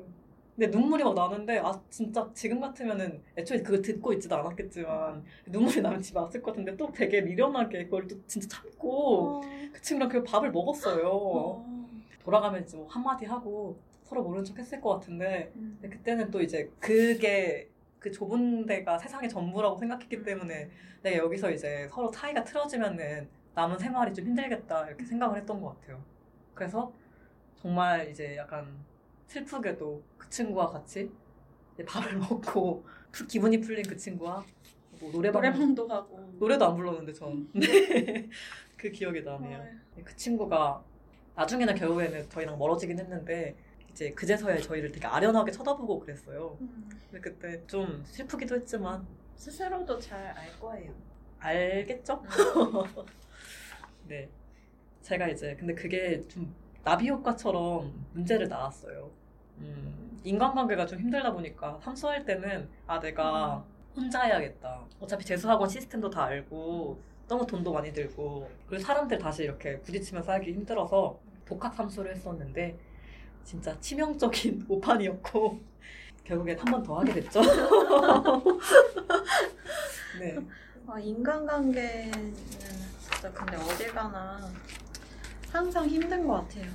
[0.55, 5.99] 근데 눈물이 막 나는데 아 진짜 지금 같으면은 애초에 그걸 듣고 있지도 않았겠지만 눈물이 나면
[6.03, 9.41] 집에 왔을 것 같은데 또 되게 미련하게 그걸 또 진짜 참고 어.
[9.74, 11.09] 그 친구랑 그 밥을 먹었어요.
[11.11, 11.66] 어.
[12.24, 15.78] 돌아가면 이제 뭐 한마디 하고 서로 모른 척 했을 것 같은데 음.
[15.82, 20.70] 그때는 또 이제 그게 그 좁은 데가 세상의 전부라고 생각했기 때문에
[21.01, 26.04] 내가 여기서 이제 서로 차이가 틀어지면은 남은 생활이 좀 힘들겠다 이렇게 생각을 했던 것 같아요.
[26.54, 26.93] 그래서
[27.56, 28.68] 정말 이제 약간
[29.28, 31.10] 슬프게도 그 친구와 같이
[31.88, 34.43] 밥을 먹고 푸- 기분이 풀린 그 친구와
[34.99, 36.20] 뭐 노래방 노래방 도 가고.
[36.39, 38.30] 노래도 안 불렀는데 전 네.
[38.78, 39.60] 그 기억이 나네요.
[39.60, 40.01] 어.
[40.04, 40.84] 그 친구가
[41.36, 43.56] 나중에는 결국에는 저희랑 멀어지긴 했는데
[43.93, 46.57] 이제 그제서야 저희를 되게 아련하게 쳐다보고 그랬어요.
[46.61, 46.89] 음.
[47.11, 50.91] 근데 그때 좀 슬프기도 했지만 스스로도 잘 알 거예요.
[51.39, 52.23] 알겠죠?
[54.07, 54.29] 네.
[55.01, 59.11] 제가 이제 근데 그게 좀 나비 효과처럼 문제를 낳았어요.
[59.59, 63.63] 음, 인간관계가 좀 힘들다 보니까 삼수할 때는 아 내가
[63.95, 64.85] 혼자 해야겠다.
[64.99, 70.51] 어차피 재수학원 시스템도 다 알고 너무 돈도 많이 들고 그리고 사람들 다시 이렇게 부딪히면서 하기
[70.53, 72.77] 힘들어서 복합 삼수를 했었는데
[73.43, 75.59] 진짜 치명적인 오판이었고
[76.23, 77.41] 결국엔 한 번 더 하게 됐죠.
[80.19, 80.37] 네.
[80.87, 84.39] 아, 인간관계는 진짜 근데 어딜 가나
[85.51, 86.71] 항상 힘든 것 같아요.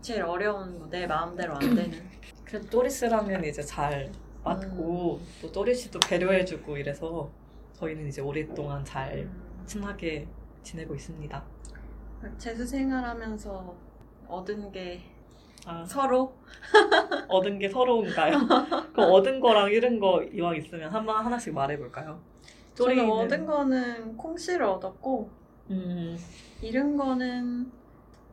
[0.00, 2.10] 제일 어려운 거, 내 마음대로 안 되는.
[2.44, 4.10] 그래도 또리스라면 이제 잘
[4.42, 5.26] 맞고 음.
[5.42, 7.30] 또 또리 씨도 배려해주고 이래서
[7.74, 9.64] 저희는 이제 오랫동안 잘 음.
[9.66, 10.26] 친하게
[10.62, 11.42] 지내고 있습니다.
[12.38, 13.74] 재수 생활하면서
[14.28, 15.02] 얻은 게
[15.66, 16.34] 아, 서로
[17.28, 18.32] 얻은 게 서로인가요?
[18.92, 22.20] 그럼 얻은 거랑 잃은 거 이왕 있으면 한번 하나씩 말해볼까요?
[22.74, 25.30] 저는 또리는- 얻은 거는 콩씨를 얻었고
[25.70, 26.16] 음,
[26.62, 27.70] 잃은 거는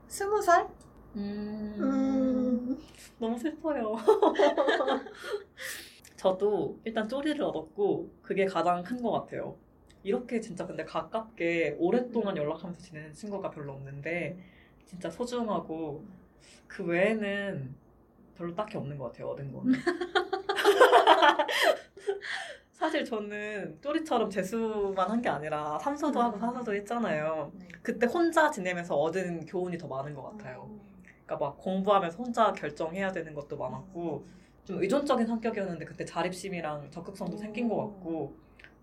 [0.07, 0.67] 스무 살?
[1.15, 2.77] 음, 음.
[3.19, 3.95] 너무 슬퍼요.
[6.15, 9.55] 저도 일단 쪼리를 얻었고 그게 가장 큰 것 같아요.
[10.03, 14.37] 이렇게 진짜 근데 가깝게 오랫동안 연락하면서 지내는 친구가 별로 없는데
[14.85, 16.05] 진짜 소중하고
[16.67, 17.75] 그 외에는
[18.35, 19.29] 별로 딱히 없는 것 같아요.
[19.29, 19.73] 얻은 거는.
[22.71, 26.39] 사실 저는 쪼리처럼 재수만 한 게 아니라 삼수도 하고 음.
[26.39, 27.51] 사수도 했잖아요.
[27.55, 27.67] 네.
[27.81, 30.69] 그때 혼자 지내면서 얻은 교훈이 더 많은 것 같아요.
[31.25, 34.25] 그러니까 막 공부하면서 혼자 결정해야 되는 것도 많았고
[34.63, 38.35] 좀 의존적인 성격이었는데 그때 자립심이랑 적극성도 생긴 것 같고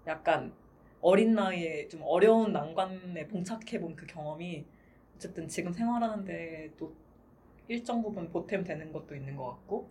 [0.06, 0.52] 약간
[1.00, 4.64] 어린 나이에 좀 어려운 난관에 봉착해본 그 경험이
[5.14, 6.92] 어쨌든 지금 생활하는데 또
[7.68, 9.90] 일정 부분 보탬 되는 것도 있는 것 같고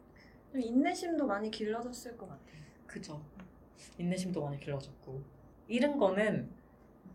[0.52, 2.62] 좀 인내심도 많이 길러졌을 것 같아요.
[2.86, 3.22] 그죠
[3.98, 5.22] 인내심도 많이 길러졌고
[5.68, 6.50] 잃은 거는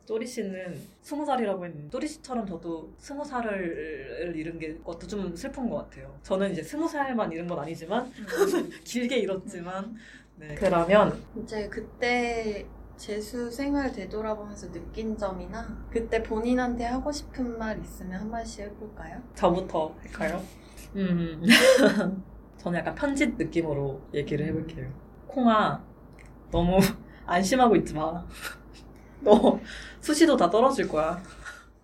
[0.05, 5.69] 쪼리 씨는 스무 살이라고 했는데 쪼리 씨처럼 저도 스무 살을 잃은 게 것도 좀 슬픈
[5.69, 6.19] 것 같아요.
[6.23, 8.11] 저는 이제 스무 살만 잃은 건 아니지만
[8.85, 9.95] 길게 잃었지만
[10.37, 10.55] 네.
[10.55, 12.67] 그러면 이제 그때
[12.99, 19.23] 재수 생활 되돌아보면서 느낀 점이나 그때 본인한테 하고 싶은 말 있으면 한 말씩 해볼까요?
[19.37, 20.43] 저부터 할까요?
[20.97, 21.41] 음.
[22.59, 24.93] 저는 약간 편집 느낌으로 얘기를 해볼게요.
[25.29, 25.83] 콩아,
[26.51, 26.79] 너무
[27.25, 28.27] 안심하고 있지 마.
[29.23, 29.61] 너
[30.01, 31.23] 수시도 다 떨어질 거야.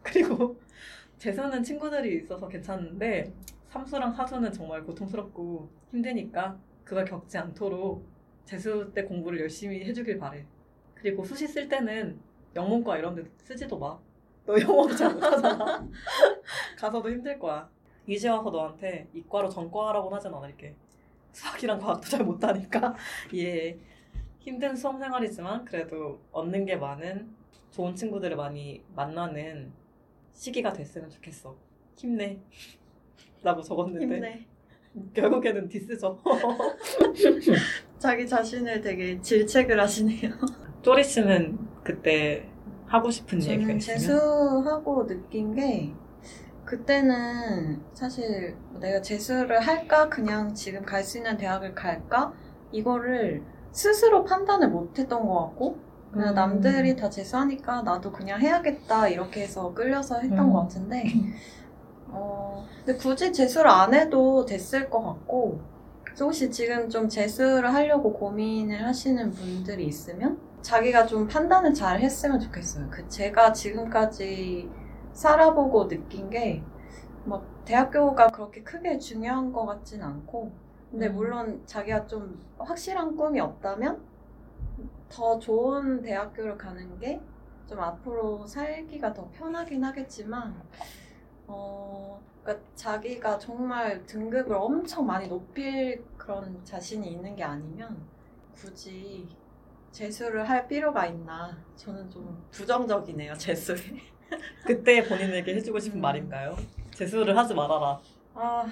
[0.02, 0.58] 그리고
[1.18, 3.32] 재수는 친구들이 있어서 괜찮은데
[3.68, 8.04] 삼수랑 사수는 정말 고통스럽고 힘드니까 그걸 겪지 않도록
[8.44, 10.44] 재수 때 공부를 열심히 해주길 바래.
[11.04, 12.18] 그리고 수시 쓸 때는
[12.56, 13.98] 영문과 이런 데 쓰지도 마.
[14.46, 15.86] 너 영어도 잘 못하잖아.
[16.78, 17.68] 가서도 힘들 거야.
[18.06, 20.74] 이제 와서 너한테 이과로 전과하라고 하진 않을게.
[21.30, 22.94] 수학이랑 과학도 잘 못하니까
[23.36, 23.78] 예
[24.38, 27.28] 힘든 수험 생활이지만 그래도 얻는 게 많은
[27.70, 29.74] 좋은 친구들을 많이 만나는
[30.32, 31.54] 시기가 됐으면 좋겠어.
[31.96, 32.40] 힘내.
[33.44, 34.46] 라고 적었는데 힘내.
[35.12, 36.18] 결국에는 디스죠.
[37.98, 40.63] 자기 자신을 되게 질책을 하시네요.
[40.84, 42.46] 쪼리 씨는 그때
[42.86, 45.94] 하고 싶은 얘기가 있으면 재수하고 느낀 게
[46.66, 52.34] 그때는 사실 내가 재수를 할까 그냥 지금 갈 수 있는 대학을 갈까
[52.70, 55.78] 이거를 스스로 판단을 못했던 것 같고
[56.12, 56.34] 그냥 음.
[56.34, 60.52] 남들이 다 재수하니까 나도 그냥 해야겠다 이렇게 해서 끌려서 했던 음.
[60.52, 61.04] 것 같은데
[62.08, 65.60] 어 근데 굳이 재수를 안 해도 됐을 것 같고
[66.20, 72.88] 혹시 지금 좀 재수를 하려고 고민을 하시는 분들이 있으면 자기가 좀 판단을 잘 했으면 좋겠어요.
[72.90, 74.70] 그 제가 지금까지
[75.12, 76.64] 살아보고 느낀 게
[77.26, 80.52] 막 대학교가 그렇게 크게 중요한 것 같진 않고
[80.90, 81.14] 근데 음.
[81.14, 84.02] 물론 자기가 좀 확실한 꿈이 없다면
[85.08, 87.20] 더 좋은 대학교를 가는 게
[87.66, 90.54] 좀 앞으로 살기가 더 편하긴 하겠지만
[91.46, 97.96] 어 그러니까 자기가 정말 등급을 엄청 많이 높일 그런 자신이 있는 게 아니면
[98.54, 99.28] 굳이
[99.94, 103.76] 재수를 할 필요가 있나 저는 좀 부정적이네요 재수에
[104.66, 106.02] 그때 본인에게 해주고 싶은 음.
[106.02, 106.56] 말인가요?
[106.92, 108.00] 재수를 하지 말아라.
[108.34, 108.66] 아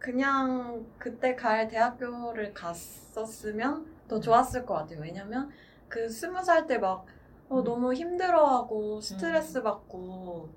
[0.00, 5.48] 그냥 그때 갈 대학교를 갔었으면 더 좋았을 것 같아요 왜냐면
[5.88, 7.06] 그 스무 살 때막
[7.48, 7.64] 어, 음.
[7.64, 10.48] 너무 힘들어하고 스트레스 받고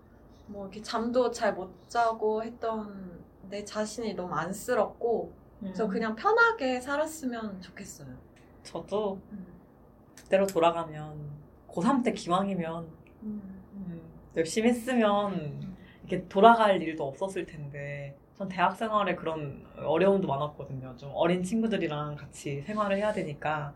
[0.47, 5.89] 뭐 이렇게 잠도 잘 못 자고 했던 내 자신이 너무 안쓰럽고 그래서 음.
[5.89, 8.07] 그냥 편하게 살았으면 좋겠어요.
[8.63, 9.22] 저도
[10.28, 11.15] 그때로 돌아가면
[11.69, 12.88] 고3 때 기왕이면
[13.23, 13.41] 음.
[13.73, 14.01] 음,
[14.36, 15.75] 열심히 했으면
[16.05, 20.95] 이렇게 돌아갈 일도 없었을 텐데 전 대학 생활에 그런 어려움도 많았거든요.
[20.97, 23.73] 좀 어린 친구들이랑 같이 생활을 해야 되니까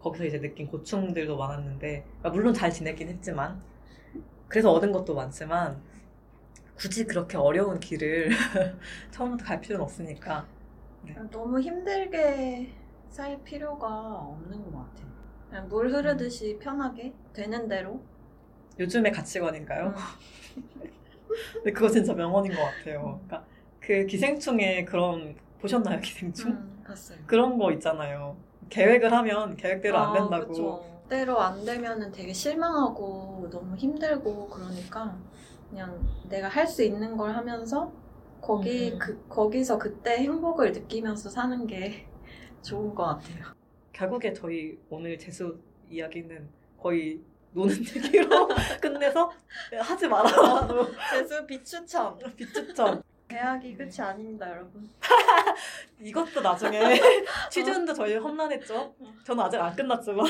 [0.00, 3.60] 거기서 이제 느낀 고충들도 많았는데 그러니까 물론 잘 지냈긴 했지만
[4.46, 5.82] 그래서 얻은 것도 많지만
[6.76, 8.30] 굳이 그렇게 어려운 길을
[9.10, 10.46] 처음부터 갈 필요는 없으니까
[11.30, 12.70] 너무 힘들게
[13.08, 15.13] 살 필요가 없는 것 같아요.
[15.54, 18.00] 그냥 물 흐르듯이 편하게 되는 대로.
[18.78, 19.88] 요즘의 가치관인가요?
[19.88, 19.94] 음.
[21.52, 23.20] 근데 그거 진짜 명언인 것 같아요.
[23.26, 23.46] 그러니까
[23.80, 26.50] 그 기생충에 그런 보셨나요 기생충?
[26.50, 27.18] 음, 봤어요.
[27.26, 28.36] 그런 거 있잖아요.
[28.70, 30.48] 계획을 하면 계획대로 안 아, 된다고.
[30.48, 31.04] 그쵸.
[31.08, 35.16] 때로 안 되면은 되게 실망하고 너무 힘들고 그러니까
[35.70, 37.92] 그냥 내가 할 수 있는 걸 하면서
[38.40, 38.98] 거기 음.
[38.98, 42.06] 그 거기서 그때 행복을 느끼면서 사는 게
[42.62, 43.54] 좋은 것 같아요.
[43.94, 45.56] 결국에 저희 오늘 재수
[45.88, 47.20] 이야기는 거의
[47.52, 48.48] 노는 얘기로
[48.82, 49.30] 끝내서
[49.80, 52.18] 하지 말아라도 재수 비추천.
[52.36, 53.02] 비추천.
[53.28, 54.86] 대학이 끝이 아닙니다, 여러분.
[55.98, 57.00] 이것도 나중에
[57.50, 58.94] 취준도 저희 험난했죠.
[59.24, 60.26] 저는 아직 안 끝났지만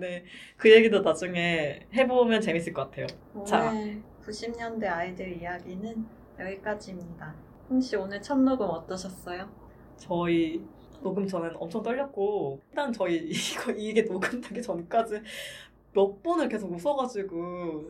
[0.00, 0.24] 네.
[0.56, 3.06] 그 얘기도 나중에 해보면 재밌을 것 같아요.
[3.46, 3.70] 자.
[3.70, 6.06] 오늘 90년대 아이들 이야기는
[6.40, 7.34] 여기까지입니다.
[7.70, 9.48] 홍씨 오늘 첫 녹음 어떠셨어요?
[9.96, 10.62] 저희
[11.06, 15.22] 녹음 전에는 엄청 떨렸고 일단 저희 이거 이게 녹음되기 전까지
[15.92, 17.84] 몇 번을 계속 웃어가지고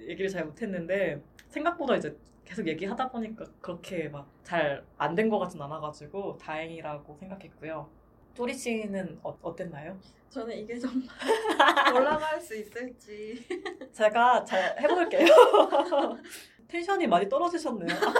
[0.00, 5.60] 얘기를 잘 못했는데 생각보다 이제 계속 얘기하다 보니까 그렇게 막 잘 안 된 것 같진
[5.62, 7.88] 않아가지고 다행이라고 생각했고요.
[8.34, 9.96] 쪼리 씨는 어, 어땠나요?
[10.30, 11.08] 저는 이게 정말
[11.94, 13.44] 올라갈 수 있을지.
[13.92, 15.26] 제가 잘 해볼게요.
[16.68, 17.96] 텐션이 많이 떨어지셨네요.
[17.96, 18.10] 아까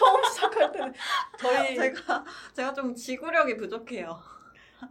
[0.00, 0.94] 처음 시작할 때는
[1.38, 2.24] 저희 제가
[2.54, 4.18] 제가 좀 지구력이 부족해요.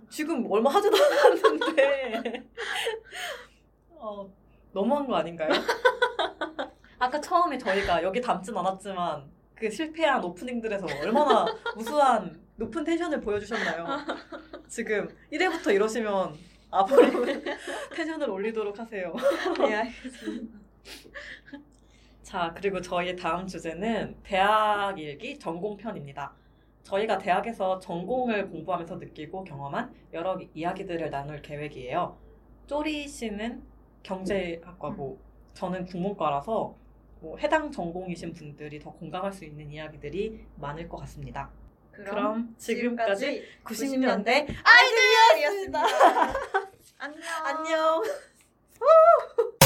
[0.07, 2.43] 지금 얼마 하지도 않았는데
[3.89, 4.31] 어,
[4.71, 5.49] 너무한 거 아닌가요?
[6.99, 11.45] 아까 처음에 저희가 여기 담진 않았지만 그 실패한 오프닝들에서 얼마나
[11.75, 13.87] 우수한 높은 텐션을 보여주셨나요?
[14.67, 16.37] 지금 1회부터 이러시면
[16.69, 17.25] 앞으로
[17.95, 19.15] 텐션을 올리도록 하세요.
[19.67, 20.59] 예, 알겠습니다.
[22.29, 26.31] 자, 그리고 저희의 다음 주제는 대학 일기 전공편입니다.
[26.83, 32.15] 저희가 대학에서 전공을 공부하면서 느끼고 경험한 여러 이야기들을 나눌 계획이에요.
[32.67, 33.63] 쪼리 씨는
[34.03, 35.19] 경제학과고
[35.55, 36.75] 저는 국문과라서
[37.19, 41.49] 뭐 해당 전공이신 분들이 더 공감할 수 있는 이야기들이 많을 것 같습니다.
[41.91, 45.81] 그럼 지금까지 90년대 아이들이었습니다.
[46.99, 47.23] 안녕.
[47.43, 48.03] 안녕.